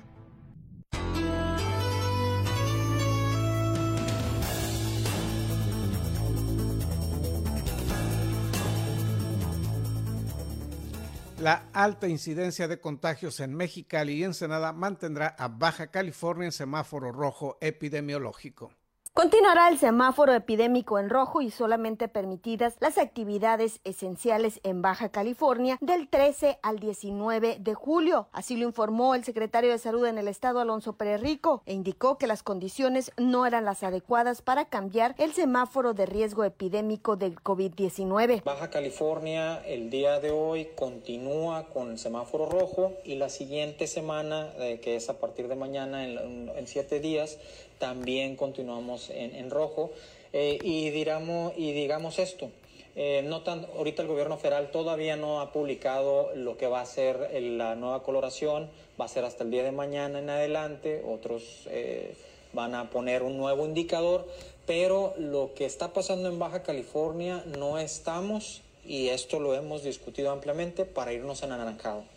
La 11.40 11.66
alta 11.74 12.08
incidencia 12.08 12.68
de 12.68 12.80
contagios 12.80 13.40
en 13.40 13.54
Mexicali 13.54 14.14
y 14.14 14.24
Ensenada 14.24 14.74
mantendrá 14.74 15.28
a 15.38 15.48
Baja 15.48 15.92
California 15.92 16.46
en 16.46 16.52
semáforo 16.52 17.12
rojo 17.12 17.60
epidemiológico. 17.62 18.72
Continuará 19.18 19.70
el 19.70 19.80
semáforo 19.80 20.34
epidémico 20.34 21.00
en 21.00 21.10
rojo 21.10 21.42
y 21.42 21.50
solamente 21.50 22.10
permitidas 22.10 22.76
las 22.82 22.98
actividades 22.98 23.80
esenciales 23.86 24.60
en 24.64 24.82
Baja 24.82 25.08
California 25.08 25.78
del 25.80 26.10
13 26.10 26.60
al 26.62 26.80
19 26.80 27.60
de 27.62 27.74
julio. 27.76 28.28
Así 28.34 28.58
lo 28.58 28.66
informó 28.66 29.16
el 29.16 29.24
secretario 29.24 29.72
de 29.72 29.78
Salud 29.78 30.06
en 30.06 30.18
el 30.18 30.28
estado, 30.28 30.60
Alonso 30.60 30.98
Pérez 30.98 31.22
e 31.66 31.74
indicó 31.74 32.18
que 32.18 32.28
las 32.28 32.44
condiciones 32.44 33.14
no 33.16 33.46
eran 33.46 33.64
las 33.64 33.84
adecuadas 33.84 34.42
para 34.42 34.66
cambiar 34.66 35.16
el 35.18 35.32
semáforo 35.32 35.94
de 35.94 36.08
riesgo 36.08 36.44
epidémico 36.44 37.16
del 37.16 37.36
COVID-19. 37.36 38.44
Baja 38.44 38.70
California 38.70 39.62
el 39.66 39.90
día 39.92 40.20
de 40.20 40.32
hoy 40.32 40.72
continúa 40.76 41.70
con 41.70 41.92
el 41.92 42.00
semáforo 42.00 42.48
rojo 42.48 42.92
y 43.06 43.16
la 43.16 43.30
siguiente 43.30 43.88
semana, 43.88 44.52
eh, 44.58 44.82
que 44.82 44.98
es 44.98 45.08
a 45.08 45.22
partir 45.22 45.48
de 45.48 45.56
mañana 45.56 46.04
en 46.04 46.68
siete 46.68 47.00
días, 47.00 47.40
también 47.80 48.36
continuamos 48.36 49.10
en, 49.10 49.50
rojo. 49.50 49.92
Eh, 50.34 50.60
y, 50.62 50.90
digamos, 50.90 51.54
y 51.56 51.72
digamos 51.72 52.20
esto, 52.20 52.50
eh, 52.98 53.24
no 53.26 53.42
tan, 53.42 53.66
ahorita 53.78 54.02
el 54.04 54.08
gobierno 54.08 54.38
federal 54.38 54.72
todavía 54.72 55.18
no 55.18 55.42
ha 55.42 55.52
publicado 55.52 56.34
lo 56.34 56.58
que 56.58 56.68
va 56.68 56.80
a 56.80 56.86
ser 56.86 57.30
la 57.42 57.76
nueva 57.76 58.04
coloración, 58.04 58.70
va 59.00 59.06
a 59.06 59.10
ser 59.10 59.26
hasta 59.26 59.44
el 59.44 59.52
día 59.52 59.64
de 59.64 59.74
mañana 59.74 60.20
en 60.20 60.30
adelante, 60.30 61.04
otros 61.06 61.44
eh, 61.68 62.16
van 62.54 62.74
a 62.74 62.90
poner 62.90 63.22
un 63.22 63.38
nuevo 63.38 63.66
indicador, 63.66 64.26
pero 64.66 65.14
lo 65.18 65.54
que 65.54 65.66
está 65.66 65.92
pasando 65.92 66.30
en 66.30 66.40
Baja 66.40 66.64
California 66.64 67.44
no 67.58 67.78
estamos, 67.80 68.62
y 68.86 69.10
esto 69.10 69.42
lo 69.42 69.54
hemos 69.56 69.84
discutido 69.84 70.32
ampliamente, 70.32 70.86
para 70.86 71.12
irnos 71.12 71.44
en 71.44 71.52
anaranjado. 71.52 72.15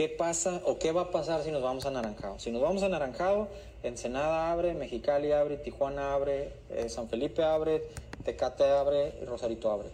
¿Qué 0.00 0.08
pasa 0.08 0.62
o 0.64 0.78
qué 0.78 0.92
va 0.92 1.02
a 1.02 1.10
pasar 1.10 1.44
si 1.44 1.50
nos 1.50 1.62
vamos 1.62 1.84
a 1.84 1.90
Naranjado? 1.90 2.38
Si 2.38 2.50
nos 2.50 2.62
vamos 2.62 2.82
a 2.82 2.88
Naranjado, 2.88 3.48
Ensenada 3.82 4.50
abre, 4.50 4.72
Mexicali 4.72 5.30
abre, 5.30 5.58
Tijuana 5.58 6.14
abre, 6.14 6.54
eh, 6.70 6.88
San 6.88 7.10
Felipe 7.10 7.42
abre, 7.42 7.86
Tecate 8.24 8.64
abre 8.64 9.12
y 9.20 9.26
Rosarito 9.26 9.70
abre. 9.70 9.90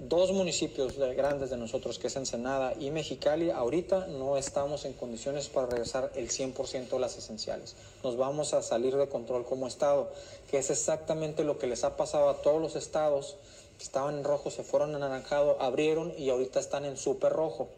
Dos 0.00 0.32
municipios 0.32 0.96
grandes 0.96 1.50
de 1.50 1.58
nosotros, 1.58 1.98
que 1.98 2.06
es 2.06 2.16
Ensenada 2.16 2.72
y 2.80 2.90
Mexicali, 2.90 3.50
ahorita 3.50 4.06
no 4.06 4.38
estamos 4.38 4.86
en 4.86 4.94
condiciones 4.94 5.50
para 5.50 5.66
regresar 5.66 6.12
el 6.14 6.30
100% 6.30 6.88
de 6.88 6.98
las 6.98 7.18
esenciales. 7.18 7.76
Nos 8.02 8.16
vamos 8.16 8.54
a 8.54 8.62
salir 8.62 8.96
de 8.96 9.06
control 9.10 9.44
como 9.44 9.66
Estado, 9.66 10.10
que 10.50 10.56
es 10.56 10.70
exactamente 10.70 11.44
lo 11.44 11.58
que 11.58 11.66
les 11.66 11.84
ha 11.84 11.98
pasado 11.98 12.30
a 12.30 12.40
todos 12.40 12.62
los 12.62 12.74
estados 12.74 13.36
que 13.76 13.84
estaban 13.84 14.16
en 14.16 14.24
rojo, 14.24 14.50
se 14.50 14.62
fueron 14.62 14.94
a 14.94 14.98
naranjado, 14.98 15.60
abrieron 15.60 16.14
y 16.16 16.30
ahorita 16.30 16.58
están 16.58 16.86
en 16.86 16.96
súper 16.96 17.34
rojo. 17.34 17.68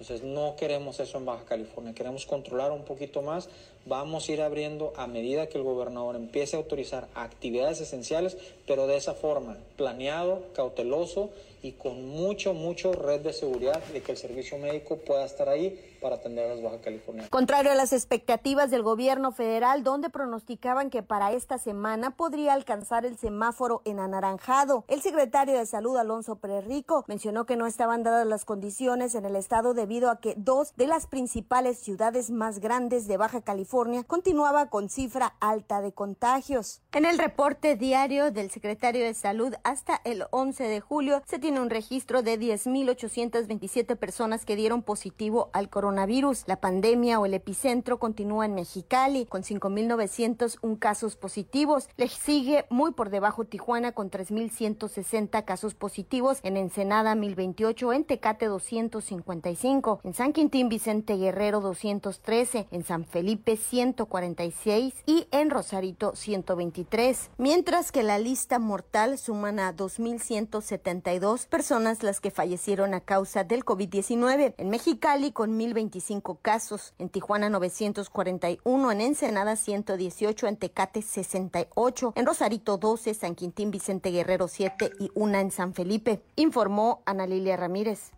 Entonces 0.00 0.22
no 0.22 0.56
queremos 0.56 0.98
eso 0.98 1.18
en 1.18 1.26
Baja 1.26 1.44
California, 1.44 1.92
queremos 1.92 2.24
controlar 2.24 2.72
un 2.72 2.84
poquito 2.84 3.20
más. 3.20 3.50
Vamos 3.86 4.28
a 4.28 4.32
ir 4.32 4.42
abriendo 4.42 4.92
a 4.96 5.06
medida 5.06 5.48
que 5.48 5.58
el 5.58 5.64
gobernador 5.64 6.14
empiece 6.14 6.56
a 6.56 6.58
autorizar 6.58 7.08
actividades 7.14 7.80
esenciales, 7.80 8.36
pero 8.66 8.86
de 8.86 8.96
esa 8.96 9.14
forma, 9.14 9.56
planeado, 9.76 10.42
cauteloso 10.54 11.30
y 11.62 11.72
con 11.72 12.08
mucho, 12.08 12.54
mucho 12.54 12.92
red 12.92 13.20
de 13.20 13.32
seguridad 13.32 13.82
de 13.92 14.02
que 14.02 14.12
el 14.12 14.18
servicio 14.18 14.58
médico 14.58 14.96
pueda 14.96 15.24
estar 15.24 15.48
ahí 15.48 15.78
para 16.00 16.16
atender 16.16 16.46
a 16.46 16.54
las 16.54 16.62
Baja 16.62 16.80
California. 16.80 17.28
Contrario 17.28 17.72
a 17.72 17.74
las 17.74 17.92
expectativas 17.92 18.70
del 18.70 18.82
gobierno 18.82 19.32
federal, 19.32 19.84
donde 19.84 20.08
pronosticaban 20.08 20.88
que 20.88 21.02
para 21.02 21.32
esta 21.32 21.58
semana 21.58 22.16
podría 22.16 22.54
alcanzar 22.54 23.04
el 23.04 23.18
semáforo 23.18 23.82
en 23.84 23.98
anaranjado, 23.98 24.84
el 24.88 25.02
secretario 25.02 25.58
de 25.58 25.66
Salud, 25.66 25.98
Alonso 25.98 26.36
Pérez 26.36 26.64
Rico, 26.64 27.04
mencionó 27.06 27.44
que 27.44 27.56
no 27.56 27.66
estaban 27.66 28.02
dadas 28.02 28.26
las 28.26 28.46
condiciones 28.46 29.14
en 29.14 29.26
el 29.26 29.36
estado 29.36 29.74
debido 29.74 30.10
a 30.10 30.20
que 30.20 30.34
dos 30.38 30.72
de 30.76 30.86
las 30.86 31.06
principales 31.06 31.78
ciudades 31.78 32.30
más 32.30 32.60
grandes 32.60 33.06
de 33.06 33.18
Baja 33.18 33.42
Continuaba 33.70 34.66
con 34.66 34.88
cifra 34.88 35.36
alta 35.38 35.80
de 35.80 35.92
contagios. 35.92 36.82
En 36.90 37.04
el 37.04 37.18
reporte 37.18 37.76
diario 37.76 38.32
del 38.32 38.50
secretario 38.50 39.04
de 39.04 39.14
Salud 39.14 39.54
hasta 39.62 40.00
el 40.02 40.24
11 40.32 40.64
de 40.64 40.80
julio 40.80 41.22
se 41.24 41.38
tiene 41.38 41.60
un 41.60 41.70
registro 41.70 42.22
de 42.22 42.36
10.827 42.36 43.96
personas 43.96 44.44
que 44.44 44.56
dieron 44.56 44.82
positivo 44.82 45.50
al 45.52 45.70
coronavirus. 45.70 46.42
La 46.48 46.60
pandemia 46.60 47.20
o 47.20 47.26
el 47.26 47.34
epicentro 47.34 48.00
continúa 48.00 48.44
en 48.46 48.56
Mexicali 48.56 49.24
con 49.24 49.42
5.901 49.42 50.78
casos 50.80 51.14
positivos. 51.14 51.88
Le 51.96 52.08
sigue 52.08 52.66
muy 52.70 52.90
por 52.90 53.10
debajo 53.10 53.44
Tijuana 53.44 53.92
con 53.92 54.10
3.160 54.10 55.44
casos 55.44 55.74
positivos. 55.74 56.40
En 56.42 56.56
Ensenada 56.56 57.14
1.028, 57.14 57.94
en 57.94 58.04
Tecate 58.04 58.46
255, 58.46 60.00
en 60.02 60.14
San 60.14 60.32
Quintín 60.32 60.68
Vicente 60.68 61.16
Guerrero 61.16 61.60
213, 61.60 62.66
en 62.72 62.82
San 62.82 63.04
Felipe 63.04 63.59
146 63.60 64.94
y 65.06 65.28
en 65.30 65.50
Rosarito 65.50 66.16
123. 66.16 67.30
Mientras 67.38 67.92
que 67.92 68.02
la 68.02 68.18
lista 68.18 68.58
mortal 68.58 69.18
suman 69.18 69.58
a 69.58 69.74
2.172 69.74 71.46
personas 71.46 72.02
las 72.02 72.20
que 72.20 72.30
fallecieron 72.30 72.94
a 72.94 73.00
causa 73.00 73.44
del 73.44 73.64
COVID-19. 73.64 74.54
En 74.56 74.70
Mexicali 74.70 75.32
con 75.32 75.56
1025 75.56 76.38
casos, 76.42 76.94
en 76.98 77.08
Tijuana 77.08 77.48
941, 77.50 78.92
en 78.92 79.00
Ensenada 79.00 79.56
118, 79.56 80.46
en 80.46 80.56
Tecate 80.56 81.02
68, 81.02 82.12
en 82.16 82.26
Rosarito 82.26 82.78
12, 82.78 83.14
San 83.14 83.34
Quintín 83.34 83.70
Vicente 83.70 84.10
Guerrero 84.10 84.48
7 84.48 84.90
y 84.98 85.10
una 85.14 85.40
en 85.40 85.50
San 85.50 85.74
Felipe, 85.74 86.22
informó 86.36 87.02
Ana 87.04 87.26
Lilia 87.26 87.56
Ramírez. 87.56 88.12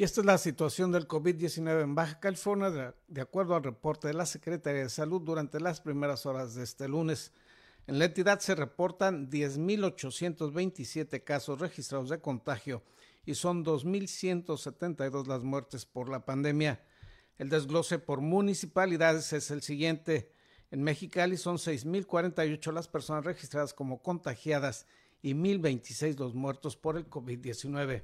Y 0.00 0.02
esta 0.02 0.22
es 0.22 0.26
la 0.26 0.38
situación 0.38 0.92
del 0.92 1.06
COVID-19 1.06 1.82
en 1.82 1.94
Baja 1.94 2.20
California, 2.20 2.94
de, 3.06 3.20
acuerdo 3.20 3.54
al 3.54 3.62
reporte 3.62 4.08
de 4.08 4.14
la 4.14 4.24
Secretaría 4.24 4.84
de 4.84 4.88
Salud 4.88 5.20
durante 5.20 5.60
las 5.60 5.82
primeras 5.82 6.24
horas 6.24 6.54
de 6.54 6.64
este 6.64 6.88
lunes. 6.88 7.32
En 7.86 7.98
la 7.98 8.06
entidad 8.06 8.40
se 8.40 8.54
reportan 8.54 9.28
10.827 9.28 11.22
casos 11.22 11.60
registrados 11.60 12.08
de 12.08 12.18
contagio 12.18 12.82
y 13.26 13.34
son 13.34 13.62
2.172 13.62 15.26
las 15.26 15.42
muertes 15.42 15.84
por 15.84 16.08
la 16.08 16.24
pandemia. 16.24 16.82
El 17.36 17.50
desglose 17.50 17.98
por 17.98 18.22
municipalidades 18.22 19.34
es 19.34 19.50
el 19.50 19.60
siguiente. 19.60 20.32
En 20.70 20.82
Mexicali 20.82 21.36
son 21.36 21.58
6.048 21.58 22.72
las 22.72 22.88
personas 22.88 23.26
registradas 23.26 23.74
como 23.74 24.00
contagiadas 24.00 24.86
y 25.20 25.34
1.026 25.34 26.16
los 26.18 26.34
muertos 26.34 26.74
por 26.74 26.96
el 26.96 27.06
COVID-19. 27.06 28.02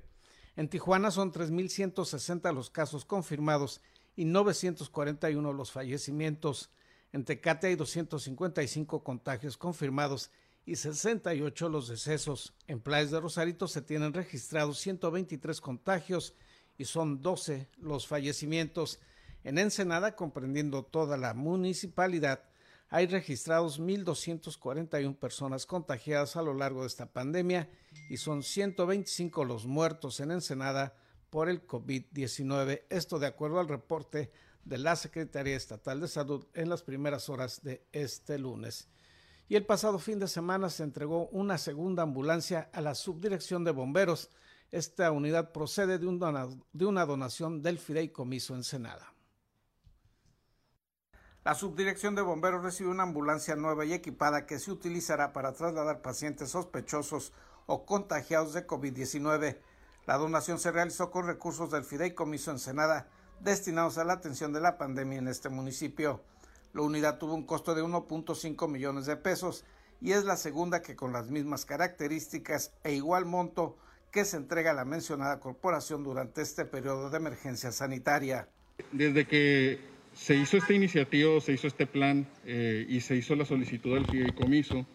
En 0.57 0.69
Tijuana 0.69 1.11
son 1.11 1.33
3.160 1.33 2.53
los 2.55 2.71
casos 2.71 3.05
confirmados 3.05 3.83
y 4.17 4.25
941 4.25 5.53
los 5.53 5.71
fallecimientos. 5.71 6.71
En 7.13 7.25
Tecate 7.25 7.69
hay 7.69 7.77
255 7.77 9.05
contagios 9.05 9.59
confirmados 9.59 10.31
y 10.65 10.77
68 10.77 11.69
los 11.69 11.89
decesos. 11.89 12.55
En 12.67 12.81
Playas 12.81 13.11
de 13.11 13.21
Rosarito 13.21 13.69
se 13.69 13.83
tienen 13.83 14.15
registrados 14.15 14.79
123 14.79 15.61
contagios 15.61 16.35
y 16.79 16.87
son 16.87 17.21
12 17.21 17.69
los 17.77 18.07
fallecimientos. 18.07 18.99
En 19.45 19.59
Ensenada, 19.59 20.17
comprendiendo 20.17 20.83
toda 20.83 21.19
la 21.19 21.35
municipalidad, 21.35 22.43
hay 22.89 23.07
registrados 23.07 23.81
1.241 23.81 25.17
personas 25.17 25.67
contagiadas 25.67 26.37
a 26.37 26.43
lo 26.43 26.55
largo 26.55 26.83
de 26.83 26.87
esta 26.87 27.13
pandemia 27.13 27.69
y 28.09 28.17
son 28.19 28.43
125 28.43 29.45
los 29.45 29.67
muertos 29.67 30.21
en 30.21 30.31
Ensenada 30.31 30.95
por 31.31 31.49
el 31.49 31.67
COVID-19. 31.67 32.85
Esto 32.89 33.19
de 33.19 33.27
acuerdo 33.27 33.59
al 33.59 33.69
reporte 33.69 34.31
de 34.65 34.79
la 34.79 34.95
Secretaría 34.97 35.57
Estatal 35.57 36.01
de 36.01 36.09
Salud 36.09 36.47
en 36.55 36.69
las 36.69 36.83
primeras 36.83 37.29
horas 37.29 37.63
de 37.63 37.85
este 37.93 38.39
lunes. 38.39 38.89
Y 39.49 39.57
el 39.57 39.65
pasado 39.65 39.99
fin 39.99 40.19
de 40.19 40.29
semana 40.29 40.71
se 40.71 40.83
entregó 40.83 41.29
una 41.29 41.59
segunda 41.59 42.03
ambulancia 42.03 42.69
a 42.73 42.81
la 42.81 42.95
Subdirección 42.95 43.65
de 43.65 43.71
Bomberos. 43.71 44.31
Esta 44.73 45.13
unidad 45.13 45.53
procede 45.53 45.99
de, 45.99 46.07
una 46.07 47.07
donación 47.07 47.63
del 47.63 47.79
Fideicomiso 47.79 48.55
Ensenada. 48.55 49.16
La 51.47 51.55
Subdirección 51.55 52.17
de 52.17 52.23
Bomberos 52.23 52.65
recibió 52.65 52.91
una 52.91 53.05
ambulancia 53.05 53.55
nueva 53.55 53.85
y 53.85 53.93
equipada 53.93 54.47
que 54.47 54.59
se 54.59 54.73
utilizará 54.73 55.33
para 55.33 55.53
trasladar 55.53 56.03
pacientes 56.03 56.51
sospechosos 56.51 57.33
o 57.67 57.87
contagiados 57.87 58.53
de 58.53 58.67
COVID-19. 58.67 59.57
La 60.07 60.19
donación 60.19 60.59
se 60.59 60.73
realizó 60.73 61.13
con 61.13 61.29
recursos 61.29 61.71
del 61.71 61.85
Fideicomiso 61.85 62.51
Ensenada 62.51 63.07
destinados 63.39 63.97
a 63.97 64.03
la 64.03 64.15
atención 64.15 64.53
de 64.53 64.61
la 64.61 64.77
pandemia 64.77 65.21
en 65.21 65.29
este 65.29 65.49
municipio. 65.49 66.21
La 66.73 66.83
unidad 66.83 67.19
tuvo 67.19 67.35
un 67.35 67.47
costo 67.47 67.77
de 67.77 67.85
1.5 67.85 68.69
millones 68.69 69.07
de 69.07 69.17
pesos 69.17 69.65
y 70.01 70.15
es 70.15 70.25
la 70.25 70.37
segunda 70.37 70.83
que 70.83 70.97
con 70.97 71.13
las 71.13 71.31
mismas 71.31 71.65
características 71.65 72.73
e 72.83 72.95
igual 72.95 73.25
monto 73.25 73.79
que 74.11 74.25
se 74.25 74.37
entrega 74.37 74.73
a 74.73 74.75
la 74.75 74.85
mencionada 74.85 75.39
corporación 75.39 76.03
durante 76.03 76.43
este 76.43 76.65
periodo 76.65 77.09
de 77.09 77.19
emergencia 77.19 77.71
sanitaria. 77.71 78.49
Desde 78.91 79.29
que 79.29 79.96
se 80.17 80.35
hizo 80.35 80.57
esta 80.57 80.73
iniciativa, 80.73 81.39
se 81.41 81.53
hizo 81.53 81.67
este 81.67 81.87
plan 81.87 82.27
eh, 82.47 82.87
y 82.89 83.01
se 83.01 83.17
hizo 83.17 83.37
la 83.37 83.45
solicitud 83.45 83.95
del 83.95 84.07
fideicomiso, 84.07 84.87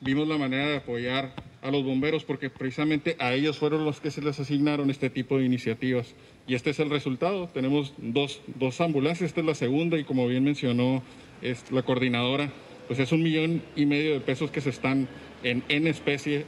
vimos 0.00 0.28
la 0.28 0.38
manera 0.38 0.68
de 0.68 0.76
apoyar 0.76 1.34
a 1.60 1.70
los 1.72 1.84
bomberos 1.84 2.24
porque 2.24 2.48
precisamente 2.48 3.16
a 3.18 3.34
ellos 3.34 3.58
fueron 3.58 3.84
los 3.84 4.00
que 4.00 4.12
se 4.12 4.22
les 4.22 4.38
asignaron 4.38 4.88
este 4.88 5.10
tipo 5.10 5.36
de 5.36 5.44
iniciativas. 5.44 6.14
Y 6.46 6.54
este 6.54 6.70
es 6.70 6.78
el 6.78 6.90
resultado. 6.90 7.48
Tenemos 7.48 7.92
dos, 7.98 8.40
dos 8.54 8.80
ambulancias, 8.80 9.30
esta 9.30 9.40
es 9.40 9.46
la 9.46 9.56
segunda 9.56 9.98
y 9.98 10.04
como 10.04 10.28
bien 10.28 10.44
mencionó 10.44 11.02
es 11.42 11.70
la 11.72 11.82
coordinadora, 11.82 12.52
pues 12.86 13.00
es 13.00 13.10
un 13.10 13.22
millón 13.22 13.62
y 13.74 13.84
medio 13.84 14.14
de 14.14 14.20
pesos 14.20 14.52
que 14.52 14.60
se 14.60 14.70
están 14.70 15.08
en, 15.42 15.64
en 15.68 15.88
especie 15.88 16.46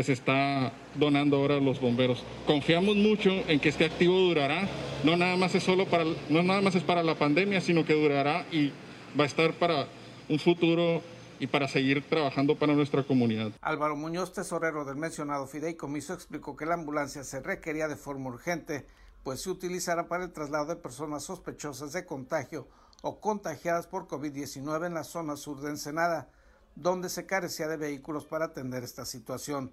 que 0.00 0.04
se 0.04 0.12
está 0.14 0.72
donando 0.94 1.36
ahora 1.36 1.56
a 1.56 1.60
los 1.60 1.78
bomberos. 1.78 2.24
Confiamos 2.46 2.96
mucho 2.96 3.28
en 3.48 3.60
que 3.60 3.68
este 3.68 3.84
activo 3.84 4.18
durará, 4.18 4.66
no 5.04 5.14
nada 5.14 5.36
más 5.36 5.54
es 5.54 5.62
solo 5.62 5.84
para 5.84 6.04
no 6.30 6.42
nada 6.42 6.62
más 6.62 6.74
es 6.74 6.82
para 6.82 7.02
la 7.02 7.16
pandemia, 7.16 7.60
sino 7.60 7.84
que 7.84 7.92
durará 7.92 8.46
y 8.50 8.72
va 9.18 9.24
a 9.24 9.26
estar 9.26 9.52
para 9.52 9.88
un 10.30 10.38
futuro 10.38 11.02
y 11.38 11.48
para 11.48 11.68
seguir 11.68 12.02
trabajando 12.08 12.56
para 12.56 12.72
nuestra 12.72 13.02
comunidad. 13.02 13.52
Álvaro 13.60 13.94
Muñoz, 13.94 14.32
tesorero 14.32 14.86
del 14.86 14.96
mencionado 14.96 15.46
fideicomiso, 15.46 16.14
explicó 16.14 16.56
que 16.56 16.64
la 16.64 16.76
ambulancia 16.76 17.22
se 17.22 17.40
requería 17.40 17.86
de 17.86 17.96
forma 17.96 18.30
urgente, 18.30 18.86
pues 19.22 19.42
se 19.42 19.50
utilizará 19.50 20.08
para 20.08 20.24
el 20.24 20.32
traslado 20.32 20.64
de 20.64 20.76
personas 20.76 21.24
sospechosas 21.24 21.92
de 21.92 22.06
contagio 22.06 22.66
o 23.02 23.20
contagiadas 23.20 23.86
por 23.86 24.08
COVID-19 24.08 24.86
en 24.86 24.94
la 24.94 25.04
zona 25.04 25.36
sur 25.36 25.60
de 25.60 25.68
Ensenada, 25.68 26.30
donde 26.74 27.10
se 27.10 27.26
carecía 27.26 27.68
de 27.68 27.76
vehículos 27.76 28.24
para 28.24 28.46
atender 28.46 28.82
esta 28.82 29.04
situación. 29.04 29.70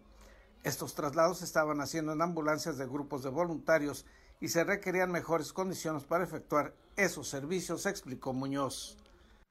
Estos 0.64 0.96
traslados 0.96 1.40
se 1.40 1.46
estaban 1.46 1.80
haciendo 1.82 2.14
en 2.14 2.22
ambulancias 2.22 2.78
de 2.78 2.86
grupos 2.86 3.24
de 3.24 3.30
voluntarios 3.30 4.06
y 4.40 4.50
se 4.50 4.64
requerían 4.64 5.12
mejores 5.12 5.54
condiciones 5.54 6.04
para 6.04 6.24
efectuar 6.24 6.74
esos 6.96 7.28
servicios, 7.28 7.86
explicó 7.86 8.34
Muñoz. 8.34 8.98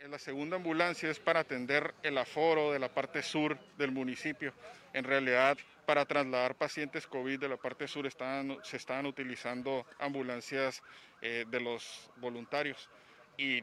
La 0.08 0.18
segunda 0.18 0.56
ambulancia 0.56 1.10
es 1.10 1.18
para 1.18 1.40
atender 1.40 1.94
el 2.02 2.18
aforo 2.18 2.72
de 2.72 2.78
la 2.78 2.92
parte 2.92 3.22
sur 3.22 3.58
del 3.76 3.90
municipio. 3.90 4.52
En 4.92 5.04
realidad, 5.04 5.58
para 5.84 6.04
trasladar 6.04 6.54
pacientes 6.56 7.06
COVID 7.06 7.40
de 7.40 7.48
la 7.48 7.56
parte 7.56 7.88
sur 7.88 8.08
se 8.10 8.76
estaban 8.76 9.06
utilizando 9.06 9.86
ambulancias 9.98 10.82
eh, 11.22 11.44
de 11.48 11.60
los 11.60 12.10
voluntarios 12.16 12.88
y 13.38 13.62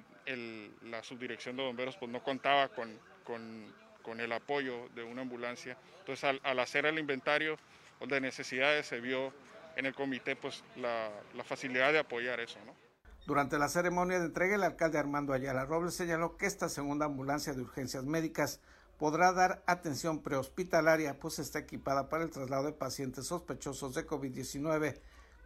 la 0.83 1.03
subdirección 1.03 1.55
de 1.55 1.63
bomberos 1.63 1.97
pues, 1.97 2.11
no 2.11 2.23
contaba 2.23 2.69
con, 2.69 2.97
con, 3.23 3.73
el 4.19 4.31
apoyo 4.31 4.89
de 4.89 5.03
una 5.03 5.21
ambulancia. 5.21 5.77
Entonces, 5.99 6.39
al, 6.43 6.59
hacer 6.59 6.85
el 6.85 6.99
inventario 6.99 7.57
de 8.05 8.21
necesidades, 8.21 8.87
se 8.87 8.99
vio 8.99 9.33
en 9.75 9.85
el 9.85 9.95
comité 9.95 10.35
pues, 10.35 10.63
la, 10.75 11.09
la 11.33 11.43
facilidad 11.43 11.91
de 11.91 11.99
apoyar 11.99 12.39
eso. 12.39 12.59
¿no? 12.65 12.75
Durante 13.25 13.57
la 13.57 13.69
ceremonia 13.69 14.19
de 14.19 14.25
entrega, 14.25 14.55
el 14.55 14.63
alcalde 14.63 14.99
Armando 14.99 15.31
Ayala 15.31 15.65
Robles 15.65 15.93
señaló 15.93 16.35
que 16.35 16.45
esta 16.45 16.67
segunda 16.67 17.05
ambulancia 17.05 17.53
de 17.53 17.61
urgencias 17.61 18.03
médicas 18.03 18.59
podrá 18.97 19.31
dar 19.31 19.63
atención 19.65 20.21
prehospitalaria, 20.21 21.19
pues 21.19 21.39
está 21.39 21.59
equipada 21.59 22.09
para 22.09 22.23
el 22.23 22.31
traslado 22.31 22.65
de 22.65 22.73
pacientes 22.73 23.27
sospechosos 23.27 23.95
de 23.95 24.05
COVID-19, 24.05 24.99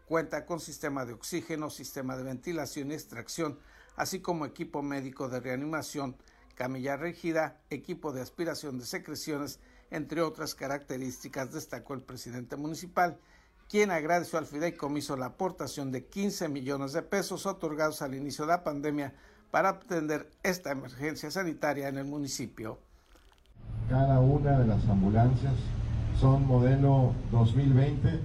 cuenta 0.05 0.45
con 0.45 0.59
sistema 0.59 1.05
de 1.05 1.13
oxígeno, 1.13 1.69
sistema 1.69 2.17
de 2.17 2.23
ventilación 2.23 2.91
y 2.91 2.95
extracción, 2.95 3.59
así 3.95 4.21
como 4.21 4.45
equipo 4.45 4.81
médico 4.81 5.29
de 5.29 5.39
reanimación, 5.39 6.17
camilla 6.57 6.97
rígida, 6.97 7.61
equipo 7.69 8.11
de 8.11 8.21
aspiración 8.21 8.79
de 8.79 8.85
secreciones, 8.85 9.59
entre 9.91 10.21
otras 10.21 10.55
características, 10.55 11.53
destacó 11.53 11.93
el 11.93 12.01
presidente 12.01 12.57
municipal 12.57 13.19
quien 13.69 13.91
agradeció 13.91 14.39
al 14.39 14.45
fideicomiso 14.45 15.17
la 15.17 15.27
aportación 15.27 15.91
de 15.91 16.05
15 16.05 16.49
millones 16.49 16.93
de 16.93 17.01
pesos 17.01 17.45
otorgados 17.45 18.01
al 18.01 18.15
inicio 18.15 18.45
de 18.45 18.51
la 18.51 18.63
pandemia 18.63 19.13
para 19.51 19.69
atender 19.69 20.31
esta 20.41 20.71
emergencia 20.71 21.29
sanitaria 21.29 21.89
en 21.89 21.97
el 21.97 22.05
municipio. 22.05 22.79
Cada 23.89 24.19
una 24.19 24.59
de 24.59 24.67
las 24.67 24.87
ambulancias 24.87 25.53
son 26.19 26.47
modelo 26.47 27.13
2020 27.31 28.19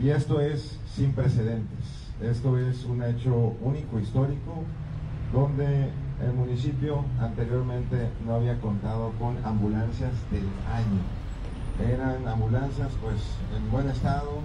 y 0.00 0.10
esto 0.10 0.40
es 0.40 0.78
sin 0.94 1.12
precedentes. 1.12 2.04
Esto 2.22 2.58
es 2.58 2.84
un 2.84 3.02
hecho 3.02 3.56
único, 3.60 3.98
histórico, 3.98 4.62
donde 5.32 5.90
el 6.20 6.32
municipio 6.32 7.04
anteriormente 7.18 8.10
no 8.24 8.34
había 8.34 8.60
contado 8.60 9.12
con 9.18 9.44
ambulancias 9.44 10.12
del 10.30 10.48
año. 10.72 11.02
Eran 11.80 12.26
ambulancias 12.28 12.92
pues 13.02 13.20
en 13.56 13.70
buen 13.70 13.88
estado, 13.88 14.38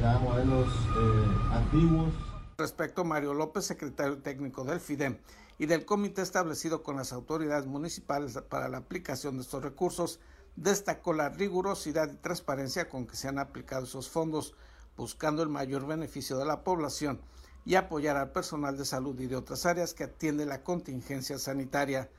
ya 0.00 0.18
modelos 0.18 0.68
eh, 0.68 1.52
antiguos. 1.52 2.12
Respecto 2.56 3.02
a 3.02 3.04
Mario 3.04 3.34
López, 3.34 3.64
secretario 3.64 4.18
técnico 4.18 4.64
del 4.64 4.80
FIDEM 4.80 5.18
y 5.58 5.66
del 5.66 5.84
comité 5.84 6.22
establecido 6.22 6.82
con 6.82 6.96
las 6.96 7.12
autoridades 7.12 7.66
municipales 7.66 8.38
para 8.48 8.68
la 8.68 8.78
aplicación 8.78 9.36
de 9.36 9.42
estos 9.42 9.62
recursos, 9.62 10.20
destacó 10.54 11.12
la 11.12 11.30
rigurosidad 11.30 12.12
y 12.12 12.16
transparencia 12.16 12.88
con 12.88 13.06
que 13.06 13.16
se 13.16 13.28
han 13.28 13.38
aplicado 13.38 13.84
esos 13.84 14.08
fondos, 14.08 14.54
buscando 14.96 15.42
el 15.42 15.48
mayor 15.48 15.86
beneficio 15.86 16.38
de 16.38 16.44
la 16.44 16.62
población 16.62 17.20
y 17.68 17.76
apoyar 17.76 18.16
al 18.16 18.32
personal 18.32 18.76
de 18.76 18.84
salud 18.84 19.20
y 19.20 19.28
de 19.28 19.36
otras 19.36 19.66
áreas 19.66 19.94
que 19.94 20.02
atiende 20.02 20.44
la 20.46 20.64
contingencia 20.64 21.38
sanitaria. 21.38 22.10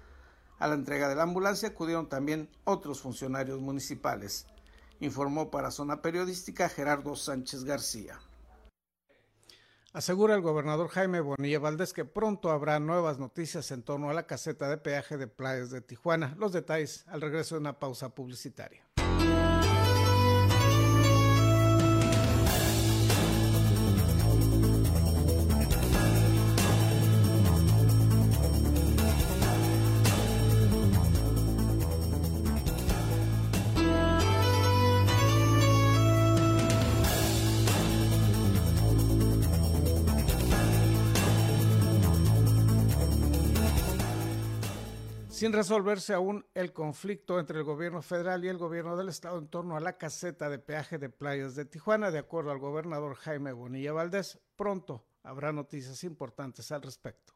A 0.60 0.68
la 0.68 0.76
entrega 0.76 1.10
de 1.10 1.16
la 1.16 1.24
ambulancia 1.24 1.70
acudieron 1.70 2.08
también 2.08 2.50
otros 2.64 3.02
funcionarios 3.02 3.60
municipales 3.60 4.46
informó 5.00 5.50
para 5.50 5.72
Zona 5.72 6.02
Periodística 6.02 6.70
Gerardo 6.70 7.16
Sánchez 7.16 7.64
García. 7.64 8.20
Asegura 9.92 10.36
el 10.36 10.42
gobernador 10.42 10.90
Jaime 10.90 11.20
Bonilla 11.20 11.58
Valdés 11.58 11.94
que 11.94 12.06
pronto 12.06 12.52
habrá 12.52 12.80
nuevas 12.80 13.18
noticias 13.18 13.72
en 13.72 13.82
torno 13.82 14.10
a 14.10 14.14
la 14.14 14.28
caseta 14.28 14.70
de 14.70 14.78
peaje 14.78 15.18
de 15.18 15.28
playas 15.28 15.72
de 15.72 15.82
Tijuana. 15.82 16.36
Los 16.38 16.52
detalles 16.52 17.06
al 17.08 17.22
regreso 17.22 17.56
de 17.56 17.62
una 17.62 17.80
pausa 17.80 18.14
publicitaria. 18.14 18.88
Sin 45.39 45.54
resolverse 45.54 46.13
aún 46.13 46.45
el 46.54 46.73
conflicto 46.73 47.39
entre 47.39 47.60
el 47.60 47.63
gobierno 47.63 48.02
federal 48.02 48.43
y 48.43 48.49
el 48.49 48.58
gobierno 48.58 48.97
del 48.97 49.08
estado 49.08 49.39
en 49.39 49.47
torno 49.47 49.78
a 49.78 49.80
la 49.80 49.97
caseta 49.97 50.49
de 50.49 50.60
peaje 50.60 50.97
de 50.97 51.08
playas 51.08 51.56
de 51.56 51.63
Tijuana, 51.63 52.12
de 52.12 52.19
acuerdo 52.19 52.52
al 52.52 52.60
gobernador 52.60 53.15
Jaime 53.15 53.54
Bonilla 53.54 53.93
Valdés, 53.93 54.38
pronto 54.58 55.06
habrá 55.23 55.54
noticias 55.54 56.04
importantes 56.04 56.73
al 56.73 56.82
respecto. 56.82 57.32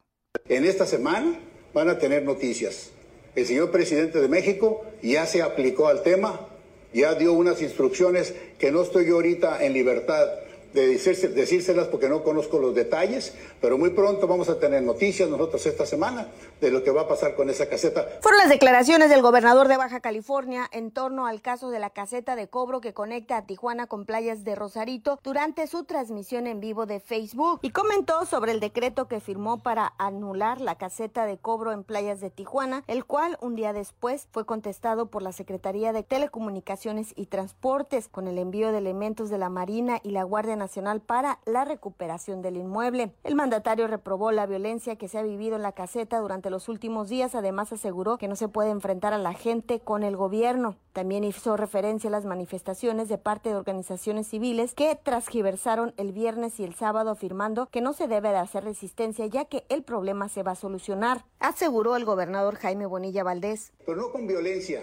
En 0.50 0.66
esta 0.66 0.86
semana 0.86 1.40
van 1.74 1.88
a 1.88 1.98
tener 1.98 2.24
noticias 2.24 2.92
El 3.36 3.46
señor 3.46 3.72
presidente 3.72 4.20
de 4.20 4.28
México 4.28 4.86
ya 5.02 5.26
se 5.26 5.42
aplicó 5.42 5.88
al 5.88 6.04
tema, 6.04 6.50
ya 6.94 7.16
dio 7.16 7.32
unas 7.32 7.62
instrucciones 7.62 8.36
que 8.60 8.70
no 8.70 8.82
estoy 8.82 9.08
yo 9.08 9.16
ahorita 9.16 9.64
en 9.64 9.72
libertad 9.72 10.28
de 10.74 10.88
decírselas 10.88 11.88
porque 11.88 12.10
no 12.10 12.24
conozco 12.24 12.58
los 12.58 12.74
detalles, 12.74 13.34
pero 13.62 13.78
muy 13.78 13.92
pronto 13.92 14.28
vamos 14.28 14.50
a 14.50 14.60
tener 14.60 14.82
noticias 14.82 15.30
nosotros 15.30 15.66
esta 15.66 15.86
semana 15.86 16.28
de 16.60 16.72
lo 16.72 16.84
que 16.84 16.90
va 16.90 17.02
a 17.02 17.08
pasar 17.08 17.36
con 17.36 17.50
esa 17.50 17.70
caseta. 17.70 18.08
Fueron 18.22 18.40
las 18.40 18.50
declaraciones 18.50 19.10
del 19.10 19.22
gobernador 19.22 19.68
de 19.68 19.78
Baja 19.78 20.00
California 20.00 20.68
en 20.72 20.92
torno 20.92 21.28
al 21.28 21.42
caso 21.42 21.70
de 21.70 21.80
la 21.80 21.92
caseta 21.92 22.36
de 22.36 22.48
cobro 22.48 22.82
que 22.82 22.94
conecta 22.94 23.38
a 23.38 23.46
Tijuana 23.46 23.86
con 23.86 24.06
playas 24.06 24.44
de 24.44 24.56
Rosarito 24.56 25.20
durante 25.24 25.68
su 25.68 25.84
transmisión 25.84 26.48
en 26.48 26.60
vivo 26.60 26.88
de 26.88 27.00
Facebook 27.00 27.60
y 27.62 27.70
comentó 27.70 28.26
sobre 28.26 28.52
el 28.52 28.60
decreto 28.60 29.08
que 29.08 29.20
firmó 29.20 29.62
para 29.62 29.94
anular 30.00 30.60
la 30.60 30.78
caseta 30.78 31.28
de 31.28 31.38
cobro 31.38 31.72
en 31.72 31.84
playas 31.84 32.20
de 32.20 32.32
Tijuana, 32.32 32.84
el 32.88 33.06
cual 33.06 33.38
un 33.42 33.56
día 33.56 33.74
después 33.74 34.28
fue 34.32 34.46
contestado 34.46 35.08
por 35.08 35.22
la 35.22 35.34
Secretaría 35.34 35.94
de 35.94 36.02
Telecomunicaciones 36.02 37.14
y 37.16 37.28
Transportes 37.28 38.08
con 38.08 38.28
el 38.28 38.40
envío 38.40 38.72
de 38.72 38.80
elementos 38.80 39.30
de 39.30 39.38
la 39.38 39.50
Marina 39.50 40.00
y 40.04 40.12
la 40.12 40.24
Guardia 40.24 40.56
Nacional 40.56 40.63
para 41.06 41.40
la 41.46 41.66
recuperación 41.66 42.42
del 42.42 42.58
inmueble. 42.58 43.14
El 43.24 43.36
mandatario 43.36 43.88
reprobó 43.88 44.32
la 44.32 44.46
violencia 44.46 44.96
que 44.96 45.08
se 45.08 45.18
ha 45.18 45.24
vivido 45.24 45.56
en 45.56 45.62
la 45.62 45.72
caseta 45.72 46.20
durante 46.20 46.50
los 46.50 46.70
últimos 46.70 47.10
días. 47.10 47.36
Además, 47.36 47.72
aseguró 47.74 48.18
que 48.18 48.28
no 48.28 48.36
se 48.36 48.48
puede 48.48 48.70
enfrentar 48.70 49.14
a 49.14 49.18
la 49.18 49.34
gente 49.34 49.80
con 49.80 50.04
el 50.04 50.16
gobierno. 50.16 50.78
También 50.94 51.24
hizo 51.24 51.58
referencia 51.58 52.08
a 52.08 52.12
las 52.12 52.26
manifestaciones 52.26 53.10
de 53.10 53.18
parte 53.18 53.50
de 53.50 53.56
organizaciones 53.56 54.28
civiles 54.28 54.74
que 54.74 54.96
transgiversaron 55.02 55.94
el 55.98 56.12
viernes 56.12 56.60
y 56.60 56.64
el 56.64 56.76
sábado 56.76 57.12
afirmando 57.12 57.68
que 57.68 57.82
no 57.82 57.94
se 57.94 58.08
debe 58.08 58.30
de 58.30 58.38
hacer 58.38 58.64
resistencia 58.64 59.26
ya 59.28 59.46
que 59.46 59.66
el 59.70 59.84
problema 59.84 60.30
se 60.30 60.44
va 60.44 60.52
a 60.52 60.56
solucionar, 60.56 61.26
aseguró 61.40 61.96
el 61.96 62.06
gobernador 62.06 62.56
Jaime 62.56 62.86
Bonilla 62.86 63.24
Valdés. 63.24 63.72
Pero 63.86 63.98
no 63.98 64.12
con 64.12 64.28
violencia, 64.28 64.82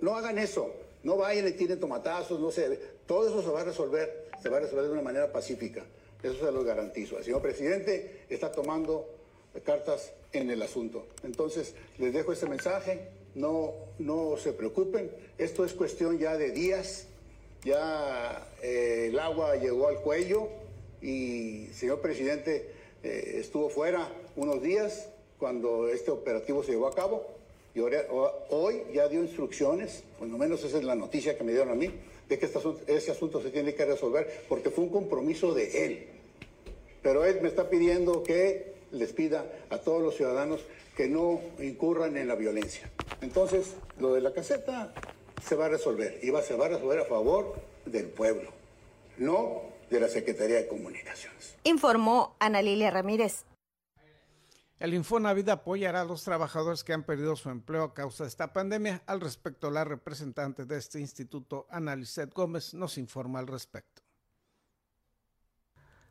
no, 0.00 0.14
hagan 0.14 0.38
eso, 0.38 0.70
no 1.02 1.16
vayan 1.16 1.48
y 1.48 1.52
tiren 1.52 1.80
tomatazos, 1.80 2.40
no 2.40 2.50
sé, 2.50 2.78
todo 3.06 3.28
eso 3.28 3.42
se 3.42 3.50
va 3.50 3.60
a 3.60 3.64
resolver 3.64 4.29
se 4.42 4.48
va 4.48 4.58
a 4.58 4.60
resolver 4.60 4.86
de 4.86 4.92
una 4.92 5.02
manera 5.02 5.32
pacífica. 5.32 5.84
Eso 6.22 6.46
se 6.46 6.52
lo 6.52 6.64
garantizo. 6.64 7.18
El 7.18 7.24
señor 7.24 7.42
presidente 7.42 8.24
está 8.28 8.52
tomando 8.52 9.08
cartas 9.64 10.12
en 10.32 10.50
el 10.50 10.62
asunto. 10.62 11.06
Entonces, 11.22 11.74
les 11.98 12.12
dejo 12.12 12.32
ese 12.32 12.46
mensaje. 12.46 13.08
No, 13.34 13.72
no 13.98 14.36
se 14.36 14.52
preocupen. 14.52 15.10
Esto 15.38 15.64
es 15.64 15.72
cuestión 15.72 16.18
ya 16.18 16.36
de 16.36 16.50
días. 16.50 17.06
Ya 17.64 18.46
eh, 18.62 19.08
el 19.10 19.18
agua 19.18 19.56
llegó 19.56 19.88
al 19.88 20.00
cuello 20.00 20.48
y 21.02 21.66
el 21.66 21.74
señor 21.74 22.00
presidente 22.00 22.70
eh, 23.02 23.36
estuvo 23.36 23.68
fuera 23.68 24.10
unos 24.36 24.62
días 24.62 25.08
cuando 25.38 25.88
este 25.88 26.10
operativo 26.10 26.62
se 26.62 26.72
llevó 26.72 26.88
a 26.88 26.94
cabo. 26.94 27.39
Y 27.74 27.80
hoy 27.80 28.82
ya 28.92 29.08
dio 29.08 29.22
instrucciones, 29.22 30.02
por 30.18 30.28
lo 30.28 30.36
menos 30.38 30.64
esa 30.64 30.78
es 30.78 30.84
la 30.84 30.94
noticia 30.94 31.38
que 31.38 31.44
me 31.44 31.52
dieron 31.52 31.70
a 31.70 31.74
mí, 31.74 31.90
de 32.28 32.38
que 32.38 32.46
este 32.46 32.58
ese 32.86 33.12
asunto 33.12 33.40
se 33.40 33.50
tiene 33.50 33.74
que 33.74 33.84
resolver 33.84 34.44
porque 34.48 34.70
fue 34.70 34.84
un 34.84 34.90
compromiso 34.90 35.54
de 35.54 35.86
él. 35.86 36.06
Pero 37.02 37.24
él 37.24 37.40
me 37.40 37.48
está 37.48 37.70
pidiendo 37.70 38.22
que 38.22 38.74
les 38.92 39.12
pida 39.12 39.46
a 39.70 39.78
todos 39.78 40.02
los 40.02 40.16
ciudadanos 40.16 40.60
que 40.96 41.08
no 41.08 41.40
incurran 41.60 42.16
en 42.16 42.28
la 42.28 42.34
violencia. 42.34 42.90
Entonces, 43.20 43.74
lo 43.98 44.14
de 44.14 44.20
la 44.20 44.32
caseta 44.32 44.92
se 45.46 45.54
va 45.54 45.66
a 45.66 45.68
resolver 45.68 46.18
y 46.22 46.30
va, 46.30 46.42
se 46.42 46.54
va 46.54 46.66
a 46.66 46.68
resolver 46.70 47.00
a 47.00 47.04
favor 47.04 47.54
del 47.86 48.06
pueblo, 48.06 48.50
no 49.18 49.62
de 49.88 50.00
la 50.00 50.08
Secretaría 50.08 50.56
de 50.56 50.68
Comunicaciones. 50.68 51.54
Informó 51.64 52.36
Ana 52.38 52.62
Lilia 52.62 52.90
Ramírez. 52.90 53.44
El 54.80 54.94
Infonavit 54.94 55.46
apoyará 55.50 56.00
a 56.00 56.04
los 56.06 56.24
trabajadores 56.24 56.84
que 56.84 56.94
han 56.94 57.02
perdido 57.02 57.36
su 57.36 57.50
empleo 57.50 57.84
a 57.84 57.92
causa 57.92 58.24
de 58.24 58.28
esta 58.30 58.54
pandemia. 58.54 59.02
Al 59.04 59.20
respecto, 59.20 59.70
la 59.70 59.84
representante 59.84 60.64
de 60.64 60.78
este 60.78 60.98
instituto, 60.98 61.66
Analicet 61.68 62.32
Gómez, 62.32 62.72
nos 62.72 62.96
informa 62.96 63.40
al 63.40 63.46
respecto. 63.46 64.00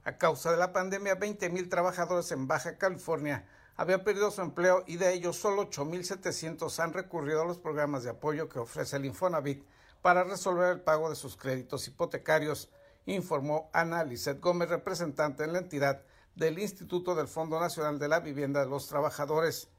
A 0.04 0.20
causa 0.20 0.52
de 0.52 0.58
la 0.58 0.72
pandemia, 0.72 1.16
20 1.16 1.50
mil 1.50 1.68
trabajadores 1.68 2.32
en 2.32 2.48
Baja 2.48 2.78
California 2.78 3.48
habían 3.76 4.04
perdido 4.04 4.30
su 4.30 4.42
empleo 4.42 4.84
y 4.86 4.98
de 4.98 5.14
ellos 5.14 5.36
solo 5.36 5.68
8.700 5.72 6.80
han 6.80 6.94
recurrido 6.94 7.42
a 7.42 7.46
los 7.46 7.58
programas 7.58 8.04
de 8.04 8.12
apoyo 8.12 8.50
que 8.50 8.60
ofrece 8.60 8.98
el 8.98 9.06
Infonavit 9.06 9.64
para 10.04 10.24
resolver 10.24 10.74
el 10.74 10.82
pago 10.82 11.10
de 11.10 11.16
sus 11.16 11.36
créditos 11.38 11.88
hipotecarios, 11.88 12.70
informó 13.08 13.72
Ana 13.74 14.06
Gómez, 14.40 14.70
representante 14.70 15.44
en 15.44 15.54
la 15.54 15.60
entidad 15.60 16.04
del 16.40 16.58
Instituto 16.58 17.16
del 17.16 17.28
Fondo 17.28 17.60
Nacional 17.60 18.00
de 18.00 18.08
la 18.08 18.22
Vivienda 18.22 18.62
de 18.62 18.70
los 18.70 18.88
Trabajadores, 18.88 19.70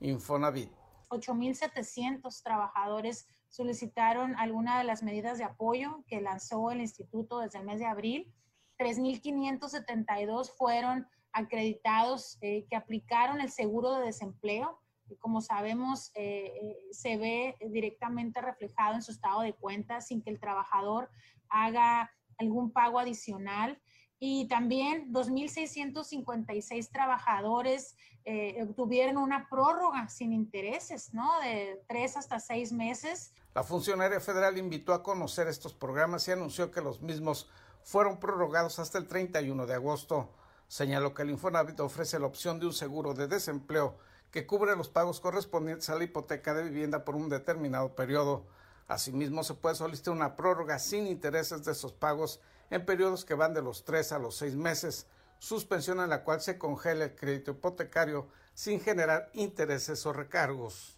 Infonavit. 0.00 0.70
8.700 1.08 2.42
trabajadores 2.42 3.26
solicitaron 3.48 4.36
alguna 4.36 4.78
de 4.78 4.84
las 4.84 5.02
medidas 5.02 5.38
de 5.38 5.44
apoyo 5.44 6.04
que 6.06 6.20
lanzó 6.20 6.70
el 6.70 6.82
instituto 6.82 7.38
desde 7.38 7.58
el 7.60 7.64
mes 7.64 7.80
de 7.80 7.86
abril. 7.86 8.34
3.572 8.78 10.50
fueron 10.50 11.08
acreditados 11.32 12.36
eh, 12.42 12.66
que 12.68 12.76
aplicaron 12.76 13.40
el 13.40 13.50
seguro 13.50 13.94
de 13.94 14.04
desempleo. 14.04 14.78
Y 15.08 15.16
como 15.16 15.40
sabemos, 15.40 16.12
eh, 16.14 16.52
eh, 16.62 16.76
se 16.92 17.16
ve 17.16 17.56
directamente 17.70 18.42
reflejado 18.42 18.94
en 18.94 19.02
su 19.02 19.12
estado 19.12 19.40
de 19.40 19.54
cuenta 19.54 20.02
sin 20.02 20.22
que 20.22 20.28
el 20.28 20.38
trabajador 20.38 21.10
haga 21.48 22.10
algún 22.36 22.72
pago 22.72 22.98
adicional 22.98 23.80
y 24.20 24.46
también 24.48 25.10
2.656 25.12 26.90
trabajadores 26.92 27.96
eh, 28.26 28.62
obtuvieron 28.62 29.16
una 29.16 29.48
prórroga 29.48 30.08
sin 30.08 30.34
intereses, 30.34 31.14
¿no? 31.14 31.40
De 31.40 31.82
tres 31.88 32.18
hasta 32.18 32.38
seis 32.38 32.70
meses. 32.70 33.32
La 33.54 33.64
funcionaria 33.64 34.20
federal 34.20 34.58
invitó 34.58 34.92
a 34.92 35.02
conocer 35.02 35.48
estos 35.48 35.72
programas 35.72 36.28
y 36.28 36.32
anunció 36.32 36.70
que 36.70 36.82
los 36.82 37.00
mismos 37.00 37.48
fueron 37.82 38.20
prorrogados 38.20 38.78
hasta 38.78 38.98
el 38.98 39.08
31 39.08 39.66
de 39.66 39.74
agosto. 39.74 40.28
Señaló 40.68 41.14
que 41.14 41.22
el 41.22 41.30
Infonavit 41.30 41.80
ofrece 41.80 42.18
la 42.18 42.26
opción 42.26 42.60
de 42.60 42.66
un 42.66 42.74
seguro 42.74 43.14
de 43.14 43.26
desempleo 43.26 43.96
que 44.30 44.46
cubre 44.46 44.76
los 44.76 44.90
pagos 44.90 45.18
correspondientes 45.18 45.88
a 45.88 45.96
la 45.96 46.04
hipoteca 46.04 46.52
de 46.52 46.64
vivienda 46.64 47.06
por 47.06 47.16
un 47.16 47.30
determinado 47.30 47.96
periodo. 47.96 48.44
Asimismo, 48.86 49.42
se 49.44 49.54
puede 49.54 49.76
solicitar 49.76 50.12
una 50.12 50.36
prórroga 50.36 50.78
sin 50.78 51.06
intereses 51.06 51.64
de 51.64 51.72
esos 51.72 51.92
pagos 51.92 52.40
en 52.70 52.86
periodos 52.86 53.24
que 53.24 53.34
van 53.34 53.52
de 53.52 53.62
los 53.62 53.84
tres 53.84 54.12
a 54.12 54.18
los 54.18 54.36
seis 54.36 54.54
meses, 54.54 55.06
suspensión 55.38 56.00
en 56.00 56.08
la 56.08 56.22
cual 56.22 56.40
se 56.40 56.58
congela 56.58 57.04
el 57.04 57.16
crédito 57.16 57.50
hipotecario 57.52 58.28
sin 58.54 58.80
generar 58.80 59.30
intereses 59.34 60.06
o 60.06 60.12
recargos. 60.12 60.96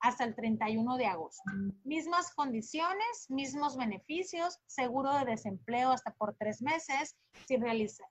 Hasta 0.00 0.24
el 0.24 0.34
31 0.34 0.96
de 0.98 1.06
agosto. 1.06 1.42
Mismas 1.84 2.34
condiciones, 2.34 3.26
mismos 3.30 3.76
beneficios, 3.76 4.58
seguro 4.66 5.14
de 5.14 5.24
desempleo 5.24 5.92
hasta 5.92 6.12
por 6.12 6.36
tres 6.36 6.60
meses, 6.60 7.16
sin 7.46 7.62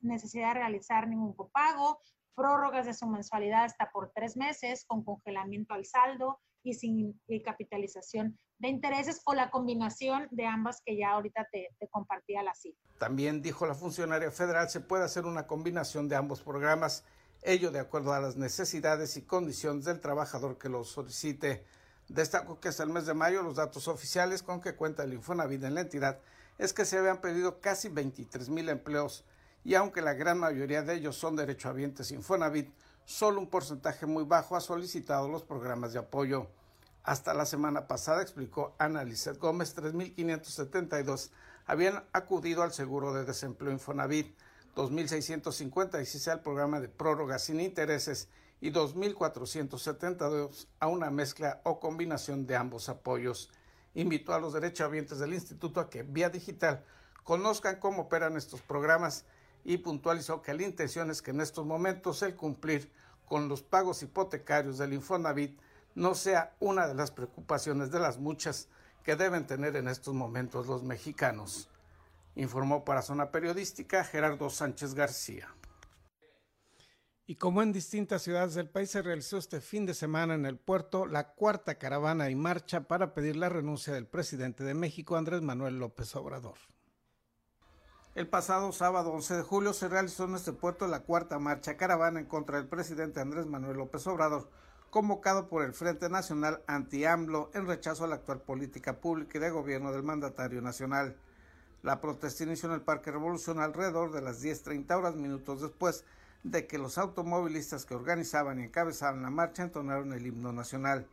necesidad 0.01 0.53
de 0.53 0.59
realizar 0.59 1.07
ningún 1.07 1.35
copago, 1.35 1.99
prórrogas 2.35 2.87
de 2.87 2.95
su 2.95 3.05
mensualidad 3.05 3.65
hasta 3.65 3.91
por 3.91 4.11
tres 4.15 4.35
meses, 4.35 4.85
con 4.85 5.03
congelamiento 5.03 5.75
al 5.75 5.85
saldo 5.85 6.39
y 6.63 6.73
sin 6.73 7.21
capitalización 7.43 8.39
de 8.59 8.69
intereses 8.69 9.21
o 9.25 9.33
la 9.33 9.49
combinación 9.49 10.27
de 10.31 10.45
ambas 10.45 10.81
que 10.85 10.97
ya 10.97 11.11
ahorita 11.11 11.47
te, 11.51 11.69
compartía 11.91 12.43
la 12.43 12.53
cita. 12.53 12.77
También 12.97 13.41
dijo 13.41 13.67
la 13.67 13.75
funcionaria 13.75 14.31
federal, 14.31 14.69
se 14.69 14.79
puede 14.79 15.03
hacer 15.03 15.25
una 15.25 15.47
combinación 15.47 16.07
de 16.07 16.15
ambos 16.15 16.41
programas, 16.41 17.03
ello 17.41 17.71
de 17.71 17.79
acuerdo 17.79 18.13
a 18.13 18.21
las 18.21 18.37
necesidades 18.37 19.17
y 19.17 19.23
condiciones 19.23 19.85
del 19.85 19.99
trabajador 19.99 20.57
que 20.57 20.69
lo 20.69 20.83
solicite. 20.83 21.65
Destaco 22.07 22.59
que 22.59 22.69
hasta 22.69 22.83
el 22.83 22.89
mes 22.89 23.05
de 23.05 23.13
mayo 23.13 23.43
los 23.43 23.55
datos 23.55 23.87
oficiales 23.87 24.43
con 24.43 24.61
que 24.61 24.75
cuenta 24.75 25.03
el 25.03 25.13
Infonavit 25.13 25.63
en 25.63 25.75
la 25.75 25.81
entidad 25.81 26.19
es 26.57 26.73
que 26.73 26.85
se 26.85 26.97
habían 26.97 27.21
pedido 27.21 27.59
casi 27.59 27.89
23 27.89 28.49
mil 28.49 28.69
empleos 28.69 29.25
y 29.63 29.75
aunque 29.75 30.01
la 30.01 30.13
gran 30.13 30.39
mayoría 30.39 30.83
de 30.83 30.95
ellos 30.95 31.15
son 31.15 31.35
derechohabientes 31.35 32.11
Infonavit, 32.11 32.69
solo 33.05 33.39
un 33.39 33.49
porcentaje 33.49 34.05
muy 34.05 34.23
bajo 34.23 34.55
ha 34.55 34.61
solicitado 34.61 35.27
los 35.27 35.43
programas 35.43 35.93
de 35.93 35.99
apoyo. 35.99 36.47
Hasta 37.03 37.33
la 37.33 37.45
semana 37.45 37.85
pasada, 37.87 38.21
explicó 38.21 38.75
Ana 38.79 39.03
Lizeth 39.03 39.37
Gómez, 39.37 39.75
3.572 39.75 41.31
habían 41.65 42.03
acudido 42.13 42.63
al 42.63 42.71
seguro 42.71 43.13
de 43.13 43.25
desempleo 43.25 43.73
Infonavit, 43.73 44.33
2.656 44.75 46.31
al 46.31 46.41
programa 46.41 46.79
de 46.79 46.87
prórroga 46.87 47.39
sin 47.39 47.59
intereses 47.59 48.29
y 48.61 48.71
2.472 48.71 50.67
a 50.79 50.87
una 50.87 51.11
mezcla 51.11 51.59
o 51.63 51.81
combinación 51.81 52.47
de 52.47 52.55
ambos 52.55 52.87
apoyos. 52.87 53.49
Invitó 53.93 54.33
a 54.33 54.39
los 54.39 54.53
derechohabientes 54.53 55.19
del 55.19 55.33
instituto 55.33 55.81
a 55.81 55.89
que 55.89 56.03
vía 56.03 56.29
digital 56.29 56.85
conozcan 57.25 57.79
cómo 57.81 58.03
operan 58.03 58.37
estos 58.37 58.61
programas 58.61 59.25
y 59.65 59.77
puntualizó 59.77 60.41
que 60.41 60.53
la 60.53 60.63
intención 60.63 61.11
es 61.11 61.21
que 61.21 61.31
en 61.31 61.41
estos 61.41 61.65
momentos 61.65 62.21
el 62.21 62.35
cumplir 62.35 62.89
con 63.25 63.49
los 63.49 63.61
pagos 63.61 64.03
hipotecarios 64.03 64.77
del 64.77 64.93
Infonavit 64.93 65.59
no 65.95 66.15
sea 66.15 66.56
una 66.60 66.88
de 66.88 66.95
las 66.95 67.12
preocupaciones 67.12 67.91
de 67.91 67.99
las 67.99 68.17
muchas 68.17 68.67
que 69.03 69.15
deben 69.15 69.45
tener 69.45 69.75
en 69.75 69.88
estos 69.88 70.13
momentos 70.13 70.67
los 70.67 70.84
mexicanos, 70.84 71.69
informó 72.36 72.84
para 72.84 73.01
Zona 73.01 73.32
Periodística 73.32 74.03
Gerardo 74.03 74.49
Sánchez 74.49 74.93
García. 74.93 75.53
Y 77.25 77.36
como 77.36 77.62
en 77.62 77.71
distintas 77.71 78.21
ciudades 78.21 78.53
del 78.53 78.69
país 78.69 78.91
se 78.91 79.01
realizó 79.01 79.38
este 79.38 79.62
fin 79.62 79.86
de 79.86 79.93
semana 79.93 80.34
en 80.34 80.45
el 80.45 80.58
puerto 80.58 81.06
la 81.06 81.29
cuarta 81.34 81.75
caravana 81.75 82.29
y 82.29 82.36
marcha 82.36 82.82
para 82.82 83.13
pedir 83.13 83.38
la 83.38 83.47
renuncia 83.47 83.93
del 83.93 84.08
presidente 84.08 84.63
de 84.65 84.73
México, 84.73 85.15
Andrés 85.15 85.41
Manuel 85.41 85.79
López 85.79 86.13
Obrador. 86.17 86.58
El 88.15 88.27
pasado 88.27 88.71
sábado 88.73 89.12
11 89.12 89.38
de 89.38 89.41
julio 89.41 89.73
se 89.73 89.88
realizó 89.88 90.25
en 90.25 90.36
este 90.36 90.51
puerto 90.51 90.86
la 90.88 90.99
cuarta 90.99 91.39
marcha 91.39 91.77
caravana 91.77 92.19
en 92.19 92.25
contra 92.25 92.58
del 92.58 92.67
presidente 92.67 93.21
Andrés 93.21 93.45
Manuel 93.45 93.77
López 93.77 94.06
Obrador, 94.06 94.51
convocado 94.93 95.47
por 95.47 95.63
el 95.63 95.73
Frente 95.73 96.08
Nacional 96.08 96.62
Anti-AMLO 96.67 97.49
en 97.56 97.65
rechazo 97.65 98.03
a 98.03 98.08
la 98.08 98.13
actual 98.13 98.41
política 98.41 98.97
pública 98.97 99.39
y 99.39 99.41
de 99.41 99.49
gobierno 99.49 99.91
del 99.91 100.03
mandatario 100.03 100.62
nacional. 100.62 101.15
La 101.82 101.99
protesta 101.99 102.43
inició 102.43 102.69
en 102.69 102.75
el 102.75 102.82
Parque 102.82 103.10
Revolución 103.10 103.60
alrededor 103.60 104.12
de 104.12 104.21
las 104.21 104.43
10.30 104.43 104.95
horas 104.95 105.15
minutos 105.15 105.62
después 105.62 106.06
de 106.43 106.67
que 106.67 106.77
los 106.77 106.99
automovilistas 106.99 107.86
que 107.86 107.95
organizaban 107.95 108.60
y 108.60 108.65
encabezaban 108.65 109.23
la 109.23 109.32
marcha 109.32 109.63
entonaron 109.63 110.13
el 110.13 110.27
himno 110.27 110.53
nacional. 110.53 111.08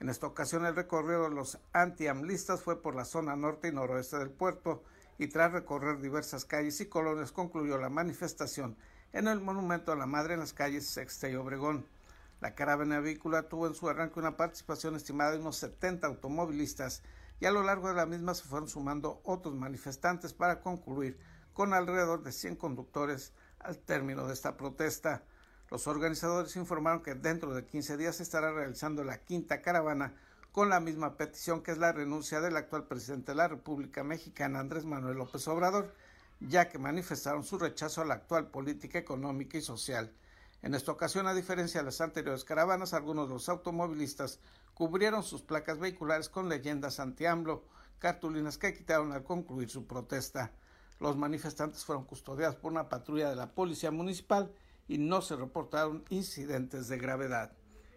En 0.00 0.08
esta 0.08 0.26
ocasión 0.26 0.66
el 0.66 0.74
recorrido 0.74 1.22
de 1.22 1.36
los 1.36 1.60
anti-amlistas 1.72 2.60
fue 2.60 2.82
por 2.82 2.96
la 2.96 3.04
zona 3.04 3.36
norte 3.36 3.68
y 3.68 3.72
noroeste 3.72 4.18
del 4.18 4.30
puerto 4.30 4.82
y 5.18 5.28
tras 5.28 5.52
recorrer 5.52 6.00
diversas 6.00 6.44
calles 6.44 6.80
y 6.80 6.86
colonias 6.86 7.30
concluyó 7.30 7.78
la 7.78 7.88
manifestación 7.88 8.76
en 9.12 9.28
el 9.28 9.40
monumento 9.40 9.92
a 9.92 9.96
la 9.96 10.06
madre 10.06 10.34
en 10.34 10.40
las 10.40 10.52
calles 10.52 10.88
Sexta 10.88 11.28
y 11.28 11.36
Obregón. 11.36 11.86
La 12.42 12.56
caravana 12.56 12.98
vehícula 12.98 13.48
tuvo 13.48 13.68
en 13.68 13.74
su 13.76 13.88
arranque 13.88 14.18
una 14.18 14.36
participación 14.36 14.96
estimada 14.96 15.30
de 15.30 15.38
unos 15.38 15.58
70 15.58 16.08
automovilistas 16.08 17.04
y 17.38 17.46
a 17.46 17.52
lo 17.52 17.62
largo 17.62 17.86
de 17.86 17.94
la 17.94 18.04
misma 18.04 18.34
se 18.34 18.42
fueron 18.42 18.68
sumando 18.68 19.20
otros 19.22 19.54
manifestantes 19.54 20.32
para 20.32 20.60
concluir 20.60 21.20
con 21.52 21.72
alrededor 21.72 22.24
de 22.24 22.32
100 22.32 22.56
conductores 22.56 23.32
al 23.60 23.78
término 23.78 24.26
de 24.26 24.32
esta 24.32 24.56
protesta. 24.56 25.22
Los 25.70 25.86
organizadores 25.86 26.56
informaron 26.56 27.04
que 27.04 27.14
dentro 27.14 27.54
de 27.54 27.64
15 27.64 27.96
días 27.96 28.16
se 28.16 28.24
estará 28.24 28.50
realizando 28.50 29.04
la 29.04 29.18
quinta 29.18 29.62
caravana 29.62 30.12
con 30.50 30.68
la 30.68 30.80
misma 30.80 31.16
petición 31.16 31.62
que 31.62 31.70
es 31.70 31.78
la 31.78 31.92
renuncia 31.92 32.40
del 32.40 32.56
actual 32.56 32.88
presidente 32.88 33.30
de 33.30 33.36
la 33.36 33.46
República 33.46 34.02
Mexicana, 34.02 34.58
Andrés 34.58 34.84
Manuel 34.84 35.18
López 35.18 35.46
Obrador, 35.46 35.94
ya 36.40 36.68
que 36.68 36.80
manifestaron 36.80 37.44
su 37.44 37.56
rechazo 37.56 38.02
a 38.02 38.04
la 38.04 38.14
actual 38.14 38.48
política 38.48 38.98
económica 38.98 39.58
y 39.58 39.62
social. 39.62 40.12
En 40.62 40.74
esta 40.74 40.92
ocasión, 40.92 41.26
a 41.26 41.34
diferencia 41.34 41.80
de 41.80 41.86
las 41.86 42.00
anteriores 42.00 42.44
caravanas, 42.44 42.94
algunos 42.94 43.26
de 43.26 43.34
los 43.34 43.48
automovilistas 43.48 44.38
cubrieron 44.74 45.24
sus 45.24 45.42
placas 45.42 45.80
vehiculares 45.80 46.28
con 46.28 46.48
leyendas 46.48 47.00
anti-AMLO, 47.00 47.64
cartulinas 47.98 48.58
que 48.58 48.72
quitaron 48.72 49.12
al 49.12 49.24
concluir 49.24 49.68
su 49.68 49.88
protesta. 49.88 50.52
Los 51.00 51.16
manifestantes 51.16 51.84
fueron 51.84 52.04
custodiados 52.04 52.54
por 52.54 52.70
una 52.70 52.88
patrulla 52.88 53.28
de 53.28 53.36
la 53.36 53.54
Policía 53.54 53.90
Municipal 53.90 54.52
y 54.86 54.98
no 54.98 55.20
se 55.20 55.34
reportaron 55.34 56.04
incidentes 56.10 56.86
de 56.86 56.98
gravedad, 56.98 57.52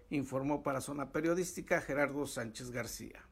informó 0.09 0.63
para 0.63 0.81
Zona 0.81 1.11
Periodística 1.11 1.81
Gerardo 1.81 2.25
Sánchez 2.25 2.71
García. 2.71 3.23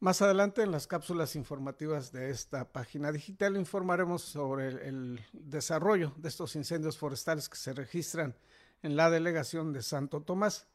Más 0.00 0.22
adelante 0.22 0.62
en 0.62 0.72
las 0.72 0.86
cápsulas 0.86 1.36
informativas 1.36 2.10
de 2.10 2.30
esta 2.30 2.64
página 2.64 3.12
digital 3.12 3.58
informaremos 3.58 4.22
sobre 4.22 4.68
el, 4.88 5.20
desarrollo 5.34 6.14
de 6.16 6.30
estos 6.30 6.56
incendios 6.56 6.96
forestales 6.96 7.50
que 7.50 7.58
se 7.58 7.74
registran 7.74 8.34
en 8.82 8.96
la 8.96 9.10
delegación 9.10 9.74
de 9.74 9.82
Santo 9.82 10.22
Tomás. 10.22 10.68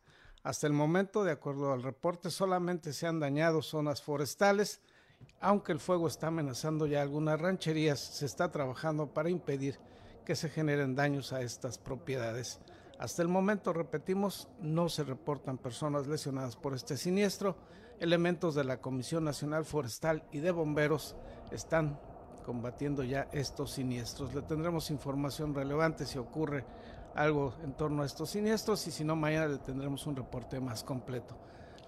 Hasta 0.43 0.67
el 0.67 0.73
momento, 0.73 1.23
de 1.23 1.31
acuerdo 1.31 1.73
al 1.73 1.81
reporte, 1.81 2.29
solamente 2.29 2.93
se 2.93 3.07
han 3.07 3.19
dañado 3.19 3.63
zonas 3.63 4.03
forestales, 4.03 4.79
aunque 5.39 5.71
el 5.71 5.79
fuego 5.79 6.07
está 6.07 6.27
amenazando 6.27 6.85
ya 6.85 7.01
algunas 7.01 7.41
rancherías, 7.41 7.99
se 7.99 8.27
está 8.27 8.51
trabajando 8.51 9.11
para 9.11 9.31
impedir 9.31 9.79
que 10.23 10.35
se 10.35 10.49
generen 10.49 10.93
daños 10.93 11.33
a 11.33 11.41
estas 11.41 11.79
propiedades. 11.79 12.59
Hasta 12.97 13.21
el 13.21 13.27
momento, 13.27 13.73
repetimos, 13.73 14.47
no 14.61 14.87
se 14.87 15.03
reportan 15.03 15.57
personas 15.57 16.07
lesionadas 16.07 16.55
por 16.55 16.73
este 16.73 16.95
siniestro. 16.95 17.57
Elementos 17.99 18.55
de 18.55 18.63
la 18.63 18.77
Comisión 18.77 19.25
Nacional 19.25 19.65
Forestal 19.65 20.23
y 20.31 20.39
de 20.39 20.51
Bomberos 20.51 21.15
están 21.51 21.99
combatiendo 22.45 23.03
ya 23.03 23.27
estos 23.33 23.71
siniestros. 23.71 24.33
Le 24.33 24.41
tendremos 24.43 24.91
información 24.91 25.53
relevante 25.53 26.05
si 26.05 26.17
ocurre 26.17 26.65
algo 27.15 27.53
en 27.63 27.73
torno 27.73 28.03
a 28.03 28.05
estos 28.05 28.29
siniestros 28.29 28.87
y 28.87 28.91
si 28.91 29.03
no, 29.03 29.15
mañana 29.15 29.47
le 29.47 29.57
tendremos 29.57 30.07
un 30.07 30.15
reporte 30.15 30.59
más 30.61 30.83
completo. 30.83 31.37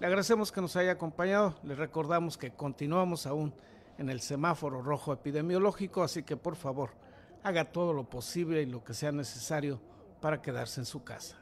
Le 0.00 0.06
agradecemos 0.06 0.52
que 0.52 0.60
nos 0.60 0.76
haya 0.76 0.92
acompañado. 0.92 1.54
Le 1.62 1.74
recordamos 1.74 2.36
que 2.36 2.50
continuamos 2.50 3.26
aún 3.26 3.54
en 3.96 4.10
el 4.10 4.20
semáforo 4.20 4.82
rojo 4.82 5.12
epidemiológico, 5.12 6.02
así 6.02 6.22
que 6.22 6.36
por 6.36 6.54
favor 6.54 6.90
haga 7.42 7.64
todo 7.64 7.92
lo 7.94 8.04
posible 8.04 8.62
y 8.62 8.66
lo 8.66 8.84
que 8.84 8.94
sea 8.94 9.10
necesario 9.10 9.80
para 10.20 10.42
quedarse 10.42 10.80
en 10.80 10.86
su 10.86 11.04
casa. 11.04 11.36